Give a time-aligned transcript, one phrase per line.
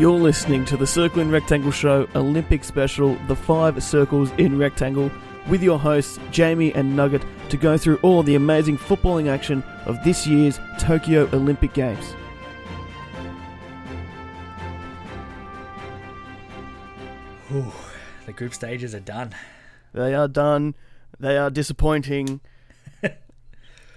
[0.00, 5.10] You're listening to the Circle in Rectangle Show Olympic Special, The Five Circles in Rectangle,
[5.46, 10.02] with your hosts Jamie and Nugget to go through all the amazing footballing action of
[10.02, 12.14] this year's Tokyo Olympic Games.
[17.52, 17.70] Ooh,
[18.24, 19.34] the group stages are done.
[19.92, 20.76] They are done.
[21.18, 22.40] They are disappointing.
[23.02, 23.10] I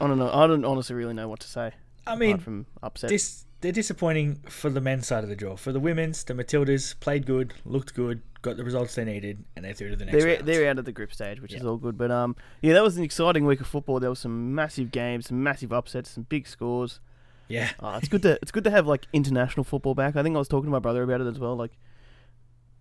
[0.01, 0.29] don't know.
[0.33, 1.71] I don't honestly really know what to say.
[2.05, 3.09] I mean, from upset.
[3.09, 5.55] dis- they're disappointing for the men's side of the draw.
[5.55, 9.63] For the women's, the Matildas played good, looked good, got the results they needed, and
[9.63, 10.45] they're through to the next they're round.
[10.45, 11.97] they're out of the group stage, which is all good.
[11.97, 14.01] But um, yeah, that was an exciting week of football.
[14.01, 16.99] There was some massive games, some massive upsets, some big scores.
[17.47, 20.17] yeah, Uh, it's good to it's good to have like international football back.
[20.17, 21.55] I think I was talking to my brother about it as well.
[21.55, 21.71] Like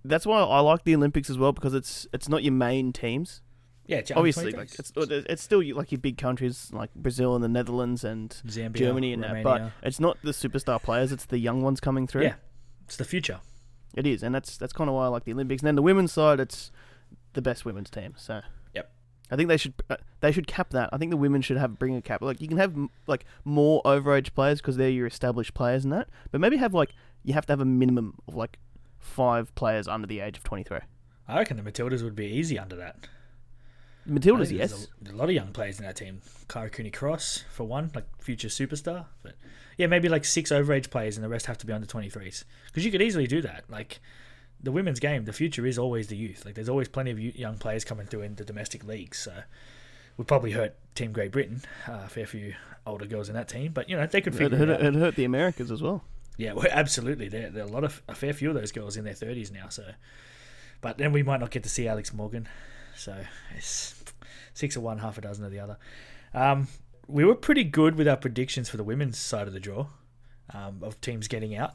[0.05, 3.41] that's why I like the Olympics as well because it's it's not your main teams.
[3.87, 3.99] Yeah.
[3.99, 8.05] it's Obviously, like it's it's still like your big countries like Brazil and the Netherlands
[8.05, 9.43] and Zambia, Germany and that.
[9.43, 11.13] But it's not the superstar players.
[11.13, 12.23] It's the young ones coming through.
[12.23, 12.35] yeah,
[12.85, 13.41] it's the future.
[13.95, 15.63] It is, and that's that's kind of why I like the Olympics.
[15.63, 16.71] And then the women's side, it's
[17.35, 18.15] the best women's team.
[18.17, 18.41] So,
[18.75, 18.91] Yep.
[19.31, 20.89] I think they should uh, they should cap that.
[20.93, 22.23] I think the women should have bring a cap.
[22.23, 22.75] Like you can have
[23.07, 26.95] like more overage players because they're your established players and that, but maybe have like
[27.25, 28.59] you have to have a minimum of like
[28.99, 30.81] five players under the age of twenty three.
[31.29, 33.07] I reckon the Matildas would be easy under that.
[34.07, 34.89] I Matildas, yes.
[35.07, 36.23] A, a lot of young players in that team.
[36.49, 39.07] Kyra Cooney Cross, for one, like future superstar.
[39.23, 39.35] But
[39.79, 42.45] yeah, maybe like six overage players and the rest have to be under 23s.
[42.67, 43.65] Because you could easily do that.
[43.69, 44.01] Like
[44.63, 46.45] the women's game, the future is always the youth.
[46.45, 49.19] Like there's always plenty of young players coming through in the domestic leagues.
[49.19, 49.33] So
[50.17, 51.63] we'd probably hurt Team Great Britain.
[51.89, 52.55] Uh, a fair few
[52.87, 53.73] older girls in that team.
[53.73, 54.83] But, you know, they could It, figure it, it out.
[54.85, 56.03] it hurt the Americas as well.
[56.39, 57.29] Yeah, well, absolutely.
[57.29, 59.53] There, there are a lot of a fair few of those girls in their thirties
[59.53, 59.69] now.
[59.69, 59.85] So,
[60.81, 62.49] but then we might not get to see Alex Morgan.
[62.97, 63.17] So
[63.57, 64.02] it's
[64.55, 65.79] six of one, half a dozen of the other.
[66.35, 66.69] Um,
[67.07, 69.87] we were pretty good with our predictions for the women's side of the draw
[70.55, 71.75] um, of teams getting out.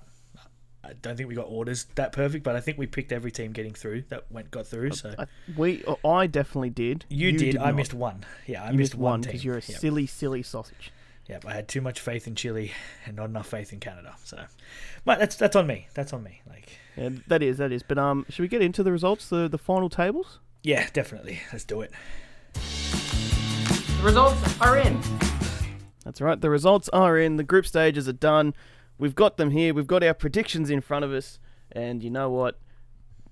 [0.83, 3.51] I don't think we got orders that perfect, but I think we picked every team
[3.51, 4.91] getting through that went got through.
[4.91, 5.25] So I,
[5.57, 7.03] we, I definitely did.
[7.09, 7.57] you, did.
[7.57, 7.75] I not.
[7.75, 8.25] missed one.
[8.45, 9.79] Yeah, I you missed, missed one because you're a Yep.
[9.79, 10.94] silly, silly sausage.
[11.27, 12.71] Yep, I had too much faith in Chile
[13.05, 14.15] and not enough faith in Canada.
[14.23, 14.45] So,
[15.03, 15.88] but that's that's on me.
[15.94, 16.41] That's on me.
[16.47, 16.77] Like.
[16.95, 17.83] Yeah, that is that is.
[17.83, 20.39] But um, should we get into the results, the the final tables?
[20.63, 21.41] Yeah, definitely.
[21.51, 21.91] Let's do it.
[23.97, 25.00] The results are in.
[26.03, 26.40] That's right.
[26.40, 27.38] The results are in.
[27.38, 28.53] The group stages are done.
[28.97, 29.73] We've got them here.
[29.73, 31.40] We've got our predictions in front of us.
[31.72, 32.59] And you know what?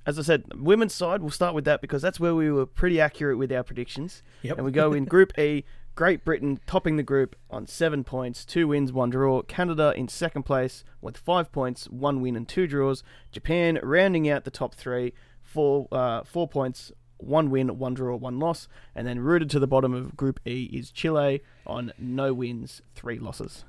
[0.05, 3.01] As I said, women's side, we'll start with that because that's where we were pretty
[3.01, 4.21] accurate with our predictions.
[4.43, 4.57] Yep.
[4.57, 5.63] And we go in Group E,
[5.95, 9.41] Great Britain topping the group on seven points, two wins, one draw.
[9.43, 13.01] Canada in second place with five points, one win and two draws.
[13.31, 18.39] Japan rounding out the top three, four uh, four points, one win, one draw, one
[18.39, 18.67] loss.
[18.93, 23.19] And then rooted to the bottom of Group E is Chile on no wins, three
[23.19, 23.63] losses.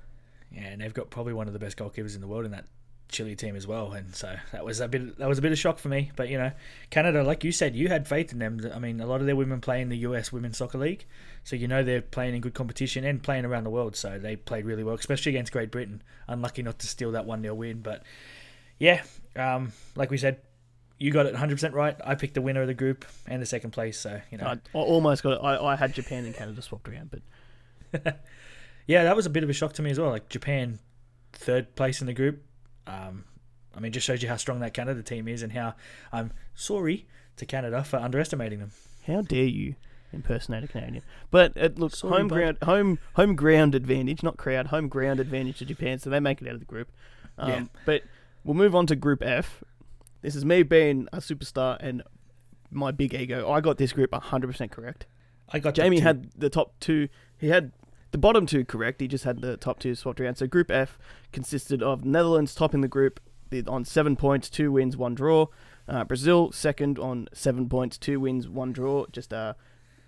[0.51, 2.67] Yeah, and they've got probably one of the best goalkeepers in the world in that
[3.09, 5.59] Chile team as well, and so that was a bit that was a bit of
[5.59, 6.11] shock for me.
[6.17, 6.51] But you know,
[6.91, 8.61] Canada, like you said, you had faith in them.
[8.75, 11.06] I mean, a lot of their women play in the US Women's Soccer League,
[11.45, 13.95] so you know they're playing in good competition and playing around the world.
[13.97, 16.03] So they played really well, especially against Great Britain.
[16.27, 18.03] Unlucky not to steal that one 0 win, but
[18.79, 19.03] yeah,
[19.37, 20.39] um, like we said,
[20.99, 21.97] you got it 100 percent right.
[22.05, 24.53] I picked the winner of the group and the second place, so you know, I,
[24.53, 25.41] I almost got it.
[25.43, 28.17] I, I had Japan and Canada swapped around, but
[28.87, 30.11] Yeah, that was a bit of a shock to me as well.
[30.11, 30.79] Like Japan,
[31.33, 32.43] third place in the group.
[32.87, 33.25] Um,
[33.75, 35.75] I mean, just shows you how strong that Canada team is and how
[36.12, 37.06] I'm sorry
[37.37, 38.71] to Canada for underestimating them.
[39.06, 39.75] how dare you
[40.12, 41.03] impersonate a Canadian?
[41.33, 42.35] But it looks Sorry, home bud.
[42.37, 46.41] ground, home home ground advantage, not crowd, home ground advantage to Japan, so they make
[46.41, 46.88] it out of the group.
[47.38, 47.65] Um, Yeah.
[47.85, 48.03] But
[48.44, 49.65] we'll move on to Group F.
[50.23, 52.03] This is me being a superstar and
[52.71, 53.51] my big ego.
[53.51, 55.07] I got this group 100% correct.
[55.51, 57.09] I got Jamie had the top two.
[57.39, 57.73] He had
[58.11, 59.01] the bottom two correct.
[59.01, 60.37] He just had the top two swapped around.
[60.37, 60.99] So Group F
[61.33, 63.21] consisted of Netherlands topping the group
[63.69, 65.47] on seven points, two wins, one draw.
[65.89, 69.07] Uh, Brazil second on seven points, two wins, one draw.
[69.13, 69.55] Just uh,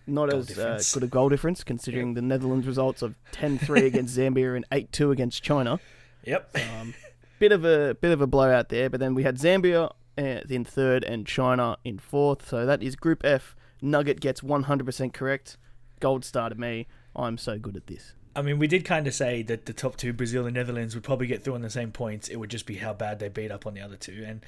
[0.06, 4.16] not Goal as uh, good a goal difference considering the Netherlands results of 10-3 against
[4.16, 5.78] Zambia and 8-2 against China.
[6.24, 6.56] Yep.
[6.56, 6.94] Um,
[7.38, 10.64] bit of a bit of a blowout there, but then we had Zambia uh, in
[10.64, 12.48] third and China in fourth.
[12.48, 13.54] So that is Group F.
[13.80, 15.56] Nugget gets 100% correct.
[16.00, 16.86] Gold star to me.
[17.14, 18.14] I'm so good at this.
[18.36, 21.02] I mean, we did kind of say that the top two, Brazil and Netherlands, would
[21.02, 22.28] probably get through on the same points.
[22.28, 24.24] It would just be how bad they beat up on the other two.
[24.26, 24.44] And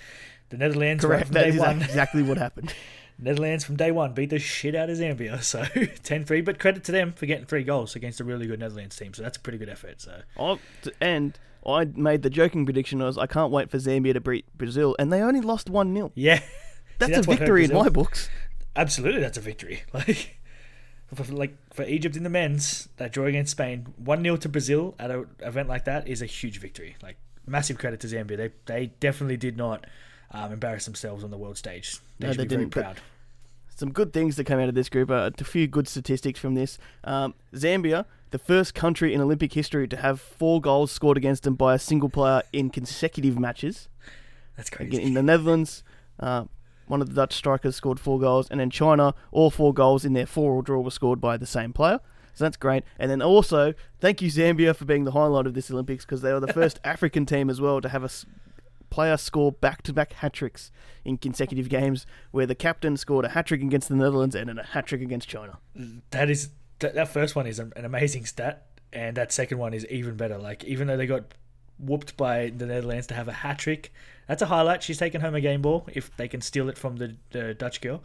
[0.51, 1.27] the Netherlands, Correct.
[1.27, 2.73] from That day is one, exactly what happened.
[3.19, 5.43] Netherlands from day one beat the shit out of Zambia.
[5.43, 8.97] So 10-3, but credit to them for getting three goals against a really good Netherlands
[8.97, 9.13] team.
[9.13, 10.01] So that's a pretty good effort.
[10.01, 10.59] So I,
[11.01, 14.97] and I made the joking prediction was I can't wait for Zambia to beat Brazil,
[14.99, 16.13] and they only lost 1 0.
[16.15, 16.41] yeah,
[16.99, 18.29] That's, that's a victory in my books.
[18.77, 20.39] absolutely that's a victory like
[21.15, 25.11] for, like for egypt in the men's that draw against spain 1-0 to brazil at
[25.11, 27.17] an event like that is a huge victory like
[27.47, 28.37] massive credit to Zambia.
[28.37, 29.87] They they definitely did not
[30.31, 31.97] um, embarrass themselves on the world stage.
[32.21, 32.97] They No, should they be didn't, but- proud.
[33.75, 35.11] Some good things that came out of this group.
[35.11, 36.79] Uh, a few good statistics from this.
[37.03, 41.55] Um, Zambia, the first country in Olympic history to have four goals scored against them
[41.55, 43.89] by a single player in consecutive matches.
[44.57, 45.03] That's crazy.
[45.03, 45.83] in the Netherlands,
[46.19, 46.45] uh,
[46.87, 50.13] one of the Dutch strikers scored four goals, and in China, all four goals in
[50.13, 52.01] their four-all draw were scored by the same player.
[52.35, 52.85] So that's great.
[52.99, 56.33] And then also, thank you Zambia for being the highlight of this Olympics because they
[56.33, 58.25] were the first African team as well to have a s-
[58.89, 60.71] player score back-to-back hat tricks
[61.05, 64.59] in consecutive games, where the captain scored a hat trick against the Netherlands and then
[64.59, 65.59] a hat trick against China.
[66.11, 66.51] That is
[66.81, 70.17] that, that first one is an an amazing stat, and that second one is even
[70.17, 70.39] better.
[70.39, 71.25] Like even though they got
[71.79, 73.93] whooped by the Netherlands to have a hat trick,
[74.27, 74.83] that's a highlight.
[74.83, 77.81] She's taken home a game ball if they can steal it from the, the Dutch
[77.81, 78.03] girl.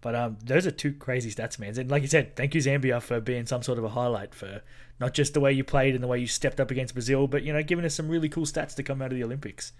[0.00, 1.76] But um, those are two crazy stats, man.
[1.78, 4.62] And like you said, thank you Zambia for being some sort of a highlight for
[5.00, 7.42] not just the way you played and the way you stepped up against Brazil, but
[7.42, 9.72] you know giving us some really cool stats to come out of the Olympics.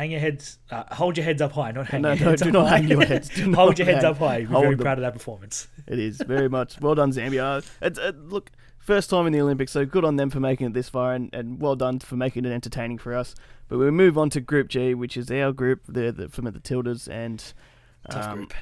[0.00, 2.40] Hang your heads, uh, hold your heads up high, not hang No, your no, heads
[2.42, 2.78] do up not high.
[2.78, 3.28] hang your heads.
[3.28, 4.12] Do hold your heads hang.
[4.12, 4.38] up high.
[4.40, 4.82] We're Hold very them.
[4.84, 5.68] proud of that performance.
[5.86, 7.62] It is very much well done, Zambia.
[7.82, 10.72] It's uh, look first time in the Olympics, so good on them for making it
[10.72, 13.34] this far, and, and well done for making it entertaining for us.
[13.68, 16.52] But we move on to Group G, which is our group, the, the from the
[16.52, 17.52] Tildas, and
[18.10, 18.54] Tough um, group.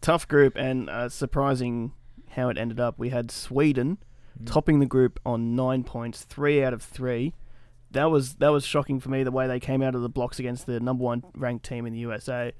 [0.00, 1.92] tough group, and uh, surprising
[2.30, 2.98] how it ended up.
[2.98, 3.98] We had Sweden
[4.42, 4.50] Mm.
[4.52, 7.34] topping the group on nine points, three out of three.
[7.94, 10.38] That was that was shocking for me the way they came out of the blocks
[10.38, 12.52] against the number one ranked team in the USA.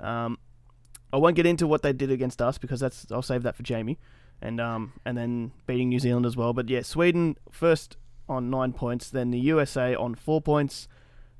[0.00, 0.38] Um,
[1.12, 3.62] I won't get into what they did against us because that's I'll save that for
[3.62, 3.98] Jamie,
[4.42, 6.52] and um and then beating New Zealand as well.
[6.52, 7.96] But yeah, Sweden first
[8.28, 10.86] on nine points, then the USA on four points,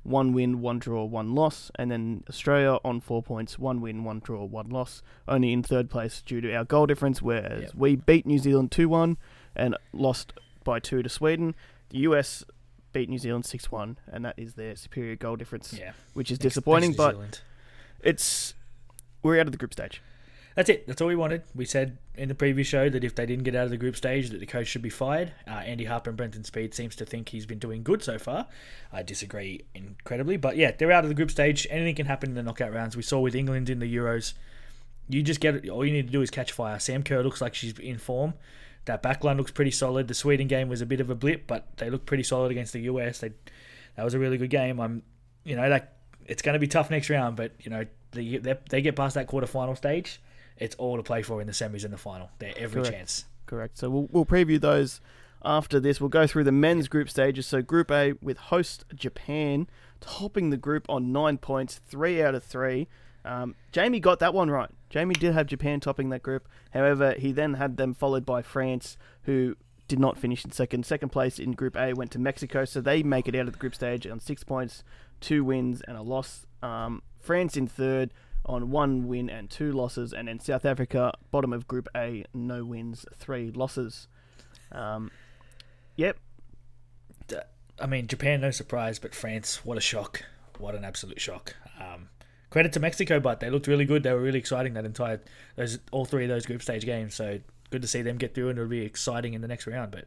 [0.03, 4.19] one win, one draw, one loss, and then Australia on four points, one win, one
[4.19, 5.03] draw, one loss.
[5.27, 7.71] Only in third place due to our goal difference, whereas Yep.
[7.75, 9.17] we beat New Zealand two one
[9.55, 11.53] and lost by two to Sweden.
[11.89, 12.43] The US
[12.93, 16.37] beat New Zealand six one, and that is their superior goal difference, Yeah, which is
[16.37, 16.89] Thanks- disappointing.
[16.91, 17.41] thanks but Zealand.
[18.03, 18.53] it's
[19.21, 20.01] we're out of the group stage.
[20.55, 20.87] That's it.
[20.87, 21.43] That's all we wanted.
[21.55, 23.95] We said in the previous show that if they didn't get out of the group
[23.95, 25.31] stage, that the coach should be fired.
[25.47, 28.47] Uh, Andy Harper and Brenton Speed seems to think he's been doing good so far.
[28.91, 31.65] I disagree incredibly, but yeah, they're out of the group stage.
[31.69, 32.97] Anything can happen in the knockout rounds.
[32.97, 34.33] We saw with England in the Euros.
[35.07, 36.77] You just get all you need to do is catch fire.
[36.79, 38.33] Sam Kerr looks like she's in form.
[38.85, 40.07] That backline looks pretty solid.
[40.07, 42.73] The Sweden game was a bit of a blip, but they look pretty solid against
[42.73, 43.19] the US.
[43.19, 43.31] They
[43.95, 44.79] that was a really good game.
[44.79, 45.03] I'm,
[45.43, 45.95] you know, that
[46.25, 49.15] it's going to be tough next round, but you know, they they, they get past
[49.15, 50.19] that quarterfinal stage
[50.59, 52.29] it's all to play for in the semis and the final.
[52.39, 52.95] They're every Correct.
[52.95, 53.25] chance.
[53.45, 53.77] Correct.
[53.77, 55.01] So we'll, we'll preview those
[55.43, 55.99] after this.
[55.99, 57.47] We'll go through the men's group stages.
[57.47, 59.67] So Group A with host Japan
[60.01, 62.87] topping the group on nine points, three out of three.
[63.25, 64.69] Um, Jamie got that one right.
[64.89, 66.47] Jamie did have Japan topping that group.
[66.71, 69.55] However, he then had them followed by France, who
[69.87, 70.85] did not finish in second.
[70.85, 73.59] Second place in Group A went to Mexico, so they make it out of the
[73.59, 74.83] group stage on six points,
[75.19, 76.45] two wins and a loss.
[76.61, 78.13] Um, France in third
[78.45, 82.63] on one win and two losses, and then South Africa bottom of Group A, no
[82.65, 84.07] wins, three losses.
[84.71, 85.11] Um,
[85.95, 86.17] yep,
[87.81, 90.23] I mean, Japan, no surprise, but France, what a shock!
[90.57, 91.55] What an absolute shock!
[91.79, 92.09] Um,
[92.49, 94.03] credit to Mexico, but they looked really good.
[94.03, 95.21] They were really exciting that entire
[95.55, 97.15] those all three of those group stage games.
[97.15, 97.39] So
[97.69, 99.91] good to see them get through, and it'll be exciting in the next round.
[99.91, 100.05] But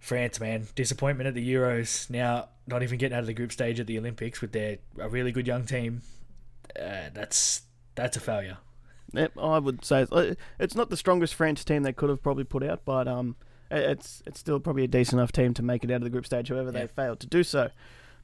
[0.00, 2.10] France, man, disappointment at the Euros.
[2.10, 5.08] Now not even getting out of the group stage at the Olympics with their a
[5.08, 6.02] really good young team.
[6.78, 7.62] Uh, that's
[7.94, 8.58] that's a failure.
[9.12, 12.44] Yep, I would say it's- it's not the strongest France team they could have probably
[12.44, 13.36] put out, but um,
[13.70, 16.24] it's it's still probably a decent enough team to make it out of the group
[16.24, 16.48] stage.
[16.48, 16.80] However, Yeah.
[16.80, 17.70] they failed to do so.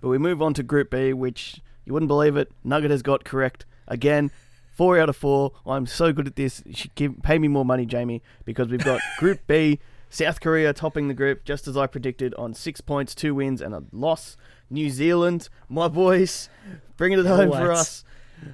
[0.01, 2.53] But we move on to Group B, which you wouldn't believe it.
[2.63, 4.31] Nugget has got correct again.
[4.77, 5.53] Four out of four.
[5.67, 6.63] I'm so good at this.
[6.95, 9.81] Give pay me more money, Jamie, because we've got Group B.
[10.11, 13.75] South Korea topping the group, just as I predicted, on six points, two wins, and
[13.75, 14.37] a loss.
[14.71, 16.51] New Zealand, my boys,
[16.99, 18.05] bringing it home for us.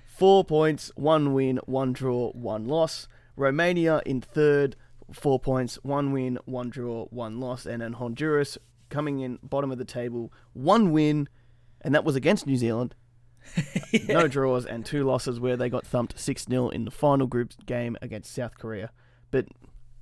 [0.07, 3.09] Four points, one win, one draw, one loss.
[3.37, 4.77] Romania in third,
[5.13, 7.67] four points, one win, one draw, one loss.
[7.67, 8.59] And then Honduras
[8.91, 11.29] coming in bottom of the table, one win,
[11.81, 12.95] and that was against New Zealand.
[14.09, 17.53] No draws and two losses where they got thumped 6 0 in the final group
[17.67, 18.91] game against South Korea.
[19.31, 19.47] But,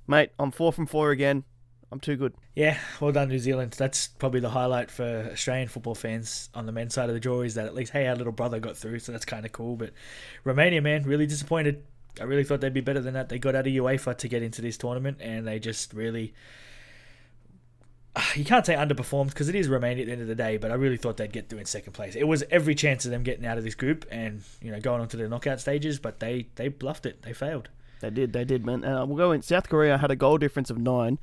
[0.07, 1.43] mate, I'm four from four again.
[1.91, 2.33] I'm too good.
[2.55, 3.73] Yeah, well done, New Zealand.
[3.73, 7.41] That's probably the highlight for Australian football fans on the men's side of the draw
[7.41, 9.75] is that at least, hey, our little brother got through, so that's kind of cool.
[9.75, 9.91] But
[10.43, 11.83] Romania, man, really disappointed.
[12.19, 13.29] I really thought they'd be better than that.
[13.29, 16.33] They got out of UEFA to get into this tournament, and they just really.
[18.35, 20.71] You can't say underperformed because it is Romania at the end of the day, but
[20.71, 22.15] I really thought they'd get through in second place.
[22.15, 25.01] It was every chance of them getting out of this group and you know going
[25.01, 27.21] on to the knockout stages, but they they bluffed it.
[27.23, 27.69] They failed.
[28.01, 28.83] They did, they did, man.
[28.83, 29.41] Uh, we'll go in.
[29.41, 31.19] South Korea had a goal difference of nine.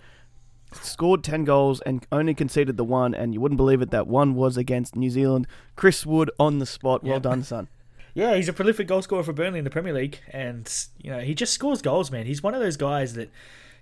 [0.73, 4.35] scored 10 goals and only conceded the one, and you wouldn't believe it, that one
[4.35, 5.47] was against New Zealand.
[5.77, 7.03] Chris Wood on the spot.
[7.03, 7.23] Well Yep.
[7.23, 7.69] done, son.
[8.14, 11.21] Yeah, he's a prolific goal scorer for Burnley in the Premier League, and you know
[11.21, 12.26] he just scores goals, man.
[12.26, 13.31] He's one of those guys that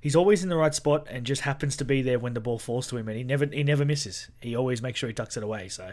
[0.00, 2.58] he's always in the right spot and just happens to be there when the ball
[2.58, 4.28] falls to him, and he never he never misses.
[4.40, 5.68] He always makes sure he tucks it away.
[5.68, 5.92] So,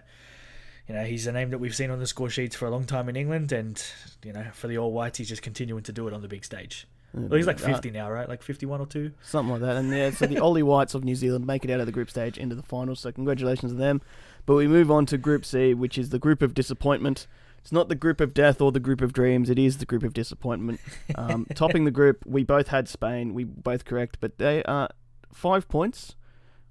[0.88, 2.86] you know, he's a name that we've seen on the score sheets for a long
[2.86, 3.82] time in England, and
[4.24, 6.44] you know, for the All Whites, he's just continuing to do it on the big
[6.44, 6.88] stage.
[7.14, 8.28] Well, he's like Uh, 50 now, right?
[8.28, 9.14] Like 51 or two.
[9.24, 9.78] Something like that.
[9.78, 12.10] And yeah, so the Oly Whites of New Zealand make it out of the group
[12.10, 13.00] stage into the finals.
[13.00, 14.02] So congratulations to them.
[14.46, 17.26] But we move on to Group C, which is the group of disappointment.
[17.66, 19.50] It's not the group of death or the group of dreams.
[19.50, 20.80] It is the group of disappointment.
[21.16, 23.34] Um, topping the group, we both had Spain.
[23.34, 24.88] We both correct, but they are
[25.34, 26.16] five points,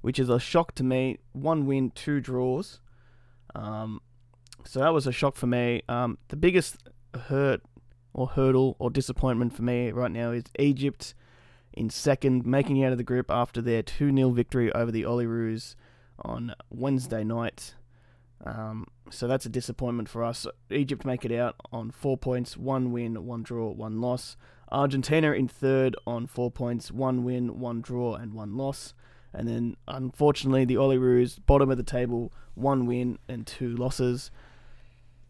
[0.03, 1.19] which is a shock to me.
[1.33, 2.79] One win, two draws.
[3.57, 4.03] Um,
[4.65, 5.83] so that was a shock for me.
[5.89, 6.77] Um, the biggest
[7.27, 7.63] hurt
[8.13, 11.13] or hurdle or disappointment for me right now is Egypt
[11.73, 15.03] in second, making it out of the group after their 2 0 victory over the
[15.03, 15.75] Olyroos
[16.25, 17.75] on Wednesday night.
[18.45, 20.46] Um, so that's a disappointment for us.
[20.70, 24.37] Egypt make it out on four points, one win, one draw, one loss.
[24.73, 28.94] Argentina in third on four points, one win, one draw, and one loss.
[29.32, 34.30] And then, unfortunately, the Olyroos, bottom of the table, one win and two losses.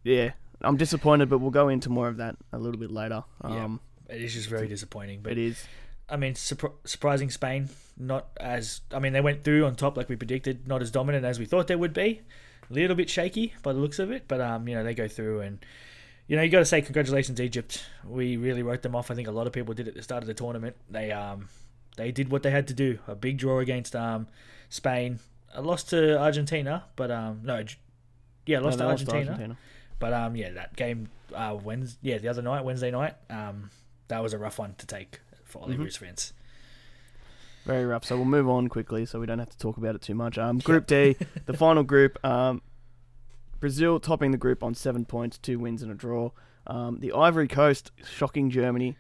[0.03, 3.25] Yeah, I'm disappointed, but we'll go into more of that a little bit later.
[3.43, 3.65] Yeah.
[3.65, 5.21] Um, It is just very disappointing.
[5.23, 5.65] But It is.
[6.09, 10.11] I mean, surpri- surprising Spain, not as I mean they went through on top like
[10.11, 12.21] we predicted, not as dominant as we thought they would be.
[12.71, 15.07] A little bit shaky by the looks of it, but um, you know they go
[15.09, 15.65] through and
[16.27, 17.85] you know you got to say congratulations Egypt.
[18.07, 19.11] We really wrote them off.
[19.11, 20.77] I think a lot of people did at the start of the tournament.
[20.91, 21.49] They um
[21.97, 22.99] they did what they had to do.
[23.07, 24.27] A big draw against um
[24.71, 25.19] Spain,
[25.55, 27.63] a loss to Argentina, but um no,
[28.47, 29.57] yeah, lost No, to lost to Argentina.
[30.01, 33.71] But um, yeah, that game, uh, Wednesday, yeah, the other night, Wednesday night, um,
[34.09, 35.85] that was a rough one to take for Oly Mhm.
[35.85, 36.33] Roos fans.
[37.65, 38.05] Very rough.
[38.05, 40.37] So we'll move on quickly, so we don't have to talk about it too much.
[40.39, 41.17] Um, group D,
[41.47, 42.23] the final group.
[42.25, 42.61] Um,
[43.61, 46.31] Brazil topping the group on seven points, two wins and a draw.
[46.67, 48.97] Um, the Ivory Coast shocking Germany,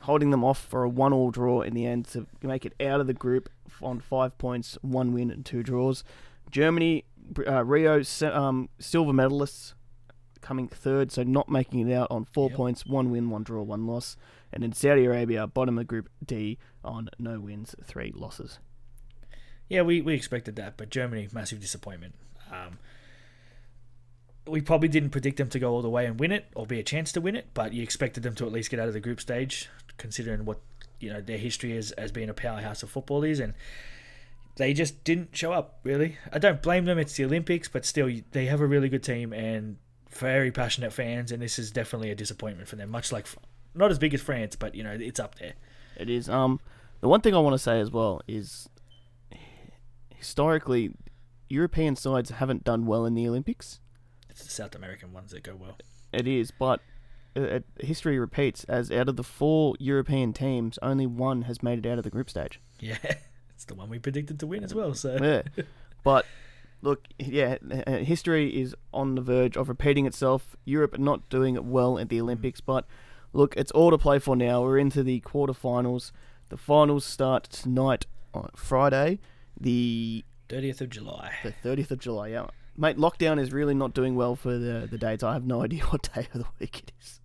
[0.00, 3.06] holding them off for a one-all draw in the end to make it out of
[3.06, 3.48] the group
[3.80, 6.04] on five points, one win and two draws.
[6.50, 7.04] Germany,
[7.46, 8.02] uh, Rio
[8.32, 9.72] um, silver medalists,
[10.42, 12.56] coming third, so not making it out on four Yep.
[12.56, 14.16] points, one win, one draw, one loss.
[14.52, 18.58] And in Saudi Arabia, bottom of Group D on no wins, three losses.
[19.68, 22.14] Yeah, we, we expected that, but Germany, massive disappointment.
[22.52, 22.78] Um,
[24.46, 26.78] we probably didn't predict them to go all the way and win it or be
[26.78, 28.94] a chance to win it, but you expected them to at least get out of
[28.94, 30.60] the group stage, considering what
[31.00, 33.54] you know their history is as being a powerhouse of football is, and
[34.56, 35.78] they just didn't show up.
[35.84, 36.98] Really, I don't blame them.
[36.98, 39.78] It's the Olympics, but still, they have a really good team and
[40.10, 42.90] very passionate fans, and this is definitely a disappointment for them.
[42.90, 43.26] Much like
[43.74, 45.54] not as big as France, but you know it's up there.
[45.96, 46.28] It is.
[46.28, 46.60] Um,
[47.00, 48.68] the one thing I want to say as well is
[50.14, 50.92] historically,
[51.48, 53.80] European sides haven't done well in the Olympics.
[54.30, 55.76] It's the South American ones that go well.
[56.12, 56.80] It is, but
[57.36, 61.84] uh, uh, history repeats as out of the four European teams, only one has made
[61.84, 62.60] it out of the group stage.
[62.80, 62.96] Yeah,
[63.54, 64.94] it's the one we predicted to win as well.
[64.94, 65.64] So Yeah.
[66.04, 66.26] but
[66.82, 70.56] look, yeah, uh, history is on the verge of repeating itself.
[70.64, 72.86] Europe not doing it well at the Olympics, but
[73.32, 74.62] look, it's all to play for now.
[74.62, 76.12] We're into the quarterfinals.
[76.48, 79.20] The finals start tonight on Friday,
[79.58, 81.32] the 30th of July.
[81.42, 82.28] the 30th of July.
[82.28, 82.46] Yeah.
[82.76, 85.22] Mate, lockdown is really not doing well for the, the dates.
[85.22, 87.20] I have no idea what day of the week it is.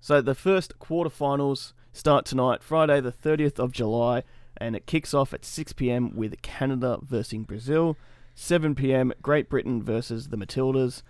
[0.00, 4.22] So the first quarterfinals start tonight, Friday the 30th of July,
[4.56, 6.14] and it kicks off at 6 p.m.
[6.14, 7.96] with Canada versus Brazil.
[8.34, 9.12] 7 p.m.
[9.20, 11.02] Great Britain versus the Matildas.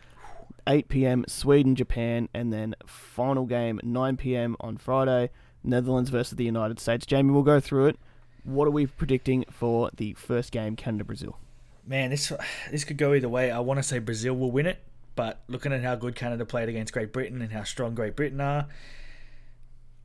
[0.67, 1.25] 8 p.m.
[1.29, 4.57] Sweden Japan, and then final game 9 p.m.
[4.61, 5.31] on Friday,
[5.63, 7.07] Netherlands versus the United States.
[7.07, 7.99] Jamie, we'll go through it.
[8.45, 11.39] What are we predicting for the first game, Canada Brazil?
[11.87, 12.33] Man, this
[12.71, 13.51] this could go either way.
[13.51, 14.79] I want to say Brazil will win it,
[15.15, 18.41] but looking at how good Canada played against Great Britain and how strong Great Britain
[18.41, 18.67] are,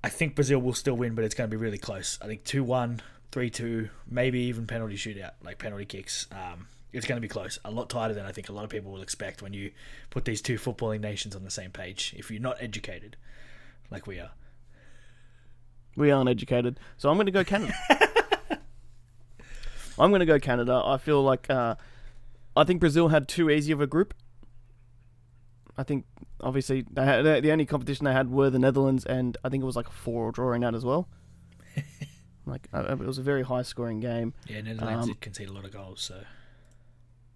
[0.03, 2.19] I think Brazil will still win, but it's going to be really close.
[2.21, 6.27] I think 2 1, 3 2, maybe even penalty shootout, like penalty kicks.
[6.31, 7.59] Um, it's going to be close.
[7.65, 9.71] A lot tighter than I think a lot of people will expect when you
[10.09, 13.17] put these two footballing nations on the same page, if you're not educated,
[13.91, 14.31] like we are.
[15.97, 17.73] We aren't educated, so I'm going to go Canada.
[19.97, 20.81] I'm going to go Canada.
[20.83, 21.75] I feel like uh,
[22.55, 24.13] I think Brazil had too easy of a group.
[25.77, 26.05] I think
[26.41, 29.65] obviously they had, the only competition they had were the Netherlands, and I think it
[29.65, 31.07] was like a four or drawing out as well.
[32.45, 34.33] like uh, it was a very high scoring game.
[34.47, 36.21] Yeah, Netherlands Um, did concede a lot of goals, so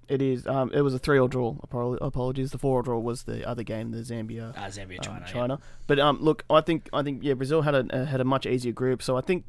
[0.10, 0.48] It is.
[0.48, 1.56] Um, it was a three or draw.
[2.02, 2.52] Apologies.
[2.52, 5.60] The four or draw was the other game, the Zambia ah, Zambia, um, China.
[5.60, 5.68] yeah.
[5.86, 8.48] But um, look, I think I think yeah, Brazil had a uh, had a much
[8.48, 9.46] easier group, so I think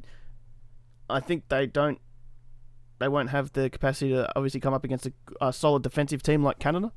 [1.09, 1.99] I think they don't
[2.99, 6.43] they won't have the capacity to obviously come up against a, a solid defensive team
[6.43, 6.91] like Canada.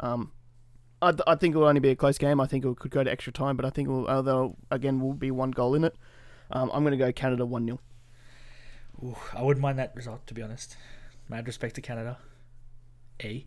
[0.00, 0.32] Um,
[1.02, 2.40] I, I think it will only be a close game.
[2.40, 5.12] I think it could go to extra time, but I think will, although again will
[5.12, 5.94] be one goal in it.
[6.50, 7.80] Um, I'm going to go Canada one 0
[9.02, 10.76] Ooh, I wouldn't mind that result, to be honest.
[11.28, 12.16] Mad respect to Canada.
[13.24, 13.44] E.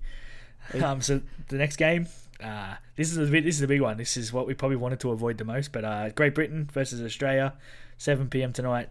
[0.84, 2.08] Um, so the next game,
[2.44, 3.98] uh, this is a bit, this is a big one.
[3.98, 5.72] This is what we probably wanted to avoid the most.
[5.72, 7.54] But uh, Great Britain versus Australia,
[7.98, 8.54] 7 p.m.
[8.54, 8.90] tonight.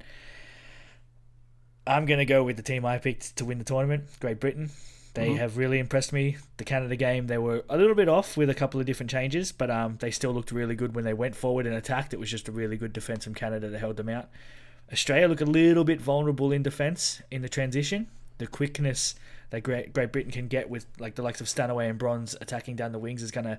[1.86, 4.70] I'm gonna go with the team I picked to win the tournament, Great Britain.
[5.14, 5.38] They Mhm.
[5.38, 6.36] have really impressed me.
[6.58, 9.52] The Canada game, they were a little bit off with a couple of different changes,
[9.52, 12.12] but um, they still looked really good when they went forward and attacked.
[12.12, 14.28] It was just a really good defense from Canada that held them out.
[14.92, 18.06] Australia look a little bit vulnerable in defense in the transition.
[18.36, 19.14] The quickness
[19.50, 22.76] that Great, Great Britain can get with like the likes of Stanway and Bronze attacking
[22.76, 23.58] down the wings is going to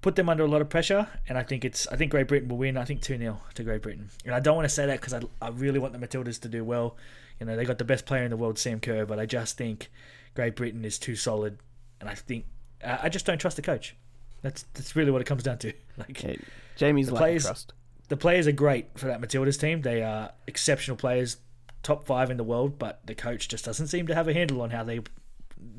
[0.00, 1.08] put them under a lot of pressure.
[1.28, 2.76] And I think it's I think Great Britain will win.
[2.76, 4.08] I think two 0 to Great Britain.
[4.24, 6.48] And I don't want to say that because I, I really want the Matildas to
[6.48, 6.96] do well.
[7.40, 9.56] You know they got the best player in the world, Sam Kerr, but I just
[9.56, 9.90] think
[10.34, 11.58] Great Britain is too solid,
[12.00, 12.44] and I think
[12.84, 13.94] I I just don't trust the coach.
[14.42, 15.72] That's that's really what it comes down to.
[15.96, 16.34] Like Yeah,
[16.76, 17.72] Jamie's The players- trust.
[18.08, 19.82] the players are great for that Matildas team.
[19.82, 21.36] They are exceptional players,
[21.82, 24.60] top five in the world, but the coach just doesn't seem to have a handle
[24.62, 25.00] on how they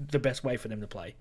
[0.09, 1.15] the best way for them to play.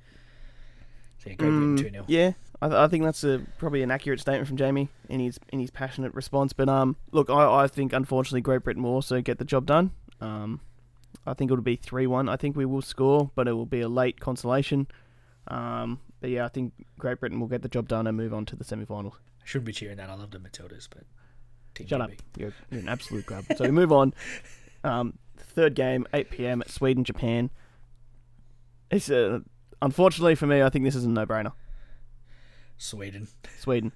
[1.18, 2.32] So yeah, Great Britain Mm, two 0 Yeah,
[2.62, 5.60] I, th- I think that's a probably an accurate statement from Jamie in his in
[5.60, 6.52] his passionate response.
[6.52, 9.90] But um, look, I, I think unfortunately Great Britain will also get the job done.
[10.20, 10.60] Um,
[11.26, 12.28] I think it'll be three one.
[12.28, 14.86] I think we will score, but it will be a late consolation.
[15.48, 18.44] Um, but yeah, I think Great Britain will get the job done and move on
[18.46, 19.14] to the semi-finals.
[19.40, 20.10] I shouldn't be cheering that.
[20.10, 21.04] I love the Matildas, but
[21.86, 22.10] Shut up.
[22.36, 23.44] You're, you're an absolute grub.
[23.56, 24.12] So we move on.
[24.84, 26.60] Um, third game, 8 p.m.
[26.62, 27.50] at Sweden, Japan.
[28.90, 29.40] It's uh,
[29.82, 31.52] unfortunately for me, I think this is a no-brainer.
[32.76, 33.92] Sweden, Sweden.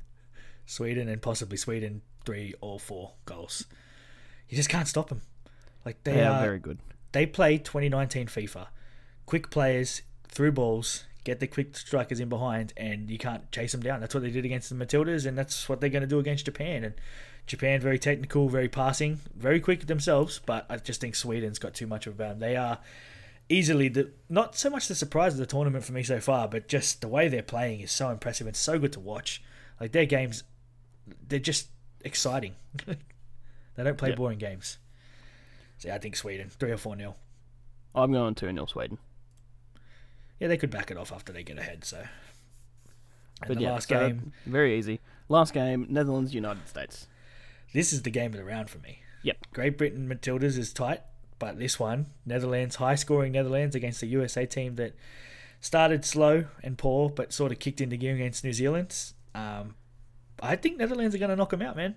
[0.67, 3.67] Sweden, and possibly Sweden three or four goals.
[4.49, 5.23] You just can't stop them.
[5.85, 6.79] Like they, They are are very good.
[7.13, 8.69] they play 2019 FIFA.
[9.27, 13.81] Quick players through balls, get the quick strikers in behind, and you can't chase them
[13.83, 14.01] down.
[14.01, 16.45] That's what they did against the Matildas, and that's what they're going to do against
[16.45, 16.85] Japan.
[16.85, 16.95] And
[17.47, 21.87] Japan, very technical, very passing, very quick themselves, but I just think Sweden's got too
[21.87, 22.39] much of them.
[22.39, 22.79] They are
[23.49, 26.69] easily the not so much the surprise of the tournament for me so far, but
[26.69, 29.43] just the way they're playing is so impressive and so good to watch.
[29.81, 30.45] Like their games,
[31.29, 31.69] they're just
[32.03, 32.55] exciting.
[32.87, 34.19] they don't play Yep.
[34.19, 34.79] boring games.
[35.79, 37.17] So yeah, I think Sweden three or four nil.
[37.95, 38.99] I'm going 2 0 Sweden.
[40.39, 41.85] Yeah, they could back it off after they get ahead.
[41.85, 42.09] So, and
[43.49, 45.01] But the yeah, last so game, very easy.
[45.29, 47.07] Last game, Netherlands, United States.
[47.73, 49.01] This is the game of the round for me.
[49.23, 49.37] Yep.
[49.53, 51.01] Great Britain Matildas is tight,
[51.39, 54.95] but this one, Netherlands, high scoring Netherlands against the USA team that
[55.61, 59.13] started slow and poor, but sort of kicked into gear against New Zealand.
[59.35, 59.77] Um,
[60.43, 61.95] I think Netherlands are going to knock them out, man.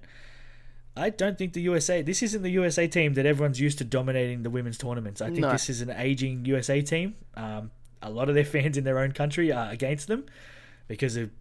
[0.98, 2.02] I don't think the USA.
[2.02, 5.22] This isn't the USA team that everyone's used to dominating the women's tournaments.
[5.22, 5.52] I think No.
[5.52, 7.16] this is an aging USA team.
[7.36, 10.26] Um, a lot of their fans in their own country are against them
[10.88, 11.32] because of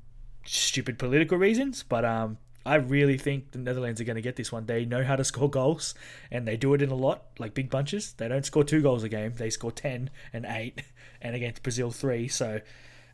[0.44, 1.84] stupid political reasons.
[1.84, 4.64] But um, I really think the Netherlands are going to get this one.
[4.66, 5.94] They know how to score goals,
[6.30, 8.14] and they do it in a lot, like big bunches.
[8.14, 10.82] They don't score two goals a game; they score ten and eight,
[11.22, 12.26] and against Brazil three.
[12.28, 12.60] So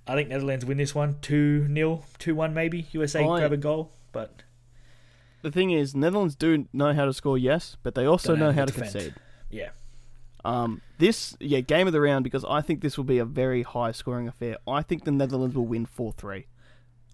[0.06, 2.86] I think Netherlands win this one two 0 two one maybe.
[2.92, 4.42] USA I- grab a goal, but
[5.42, 8.52] The thing is, Netherlands do know how to score, yes, but they also know know
[8.52, 8.92] how to defend.
[8.92, 9.14] concede.
[9.50, 9.70] yeah,
[10.44, 13.62] Um, this, yeah, game of the round because I think this will be a very
[13.62, 14.56] high scoring affair.
[14.68, 16.46] I think the Netherlands will win 4 3.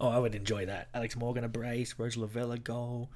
[0.00, 0.88] Oh, I would enjoy that.
[0.94, 3.10] Alex Morgan a brace, Rose Lavelle goal,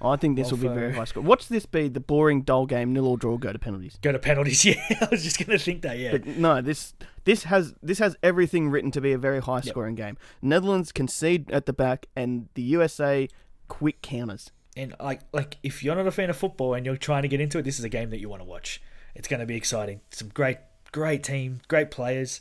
[0.00, 1.22] oh, I think this will be very high score.
[1.22, 3.98] Watch this be the boring, dull game, nil or draw, go to penalties.
[4.02, 4.64] go to penalties.
[4.64, 5.98] Yeah, I was just gonna think that.
[5.98, 9.60] Yeah, But no, this this has this has everything written to be a very high
[9.60, 10.16] scoring game.
[10.42, 13.28] Netherlands concede at the back, and the USA
[13.68, 14.50] quick counters.
[14.76, 17.40] and like like if you're not a fan of football and you're trying to get
[17.40, 18.82] into it, this is a game that you want to watch.
[19.14, 20.00] It's going to be exciting.
[20.10, 20.58] Some great
[20.92, 22.40] great team, great players.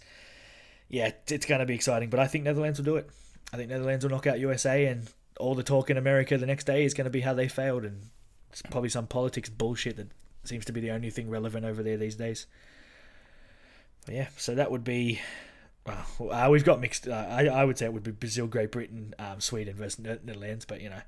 [0.89, 2.09] Yeah, it's- it's going to be exciting.
[2.09, 3.09] But I think Netherlands will do it.
[3.55, 6.65] I think Netherlands will knock out USA, and all the talk in America the next
[6.65, 8.09] day is going to be how they failed, and
[8.49, 10.09] it's probably some politics bullshit that
[10.43, 12.47] seems to be the only thing relevant over there these days.
[14.05, 15.21] But yeah, so that would be.
[15.85, 17.07] Well, uh, we've got mixed.
[17.07, 20.17] Uh, I I would say it would be Brazil, Great Britain, um, Sweden versus Ne-
[20.23, 21.01] Netherlands, but you know,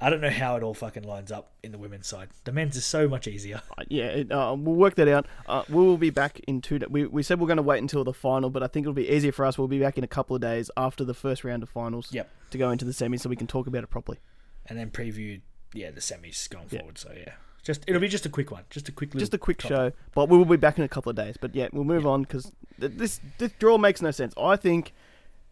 [0.00, 2.28] I don't know how it all fucking lines up in the women's side.
[2.44, 3.60] The men's is so much easier.
[3.76, 5.26] Uh, yeah, it, uh, we'll work that out.
[5.46, 6.78] Uh, we will be back in two.
[6.78, 8.94] Da- we we said we're going to wait until the final, but I think it'll
[8.94, 9.58] be easier for us.
[9.58, 12.08] We'll be back in a couple of days after the first round of finals.
[12.10, 12.30] Yep.
[12.52, 14.18] To go into the semis, so we can talk about it properly.
[14.66, 15.42] and then preview
[15.74, 16.78] yeah the semis going Yeah.
[16.78, 16.96] forward.
[16.96, 17.32] So yeah,
[17.62, 19.68] just it'll be just a quick one, just a quick little Just a quick top-
[19.68, 21.36] show, but we will be back in a couple of days.
[21.40, 24.34] But yeah, we'll move on because th- this this draw makes no sense.
[24.36, 24.92] I think,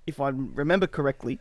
[0.06, 1.38] if I remember correctly,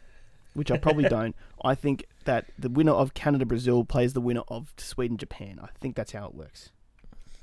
[0.54, 4.44] which I probably don't, I think that the winner of Canada Brazil plays the winner
[4.48, 5.60] of Sweden Japan.
[5.62, 6.70] I think that's how it works.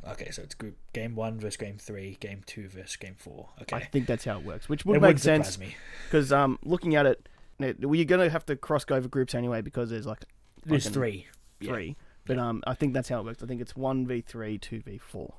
[0.08, 3.48] Okay, so it's group game one versus game three, game two versus game four.
[3.62, 5.58] Okay, I think that's how it works, which it would make sense
[6.04, 9.62] because um, looking at it, it- well, you're gonna have to cross over groups anyway
[9.62, 10.24] because there's like
[10.64, 11.26] There's three,
[11.60, 11.86] three.
[11.88, 11.92] Yeah.
[12.26, 13.42] But um, I think that's how it works.
[13.42, 15.34] I think it's one v three, two v four.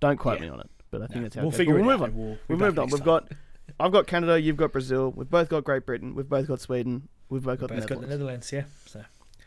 [0.00, 0.46] Don't quote Yeah.
[0.46, 1.56] me on it, but I think No, that's how we'll it goes.
[1.58, 2.00] figure it we'll out.
[2.00, 2.16] move on.
[2.16, 2.86] We'll, We've moved on.
[2.86, 3.04] We've time.
[3.04, 3.32] got,
[3.80, 4.40] I've got Canada.
[4.40, 5.12] You've got Brazil.
[5.16, 6.14] We've both got Great Britain.
[6.14, 7.08] We've both got Sweden.
[7.28, 8.50] We've both got, We've the, both got the Netherlands.
[8.52, 8.72] Netherlands.
[8.86, 9.04] Yeah, so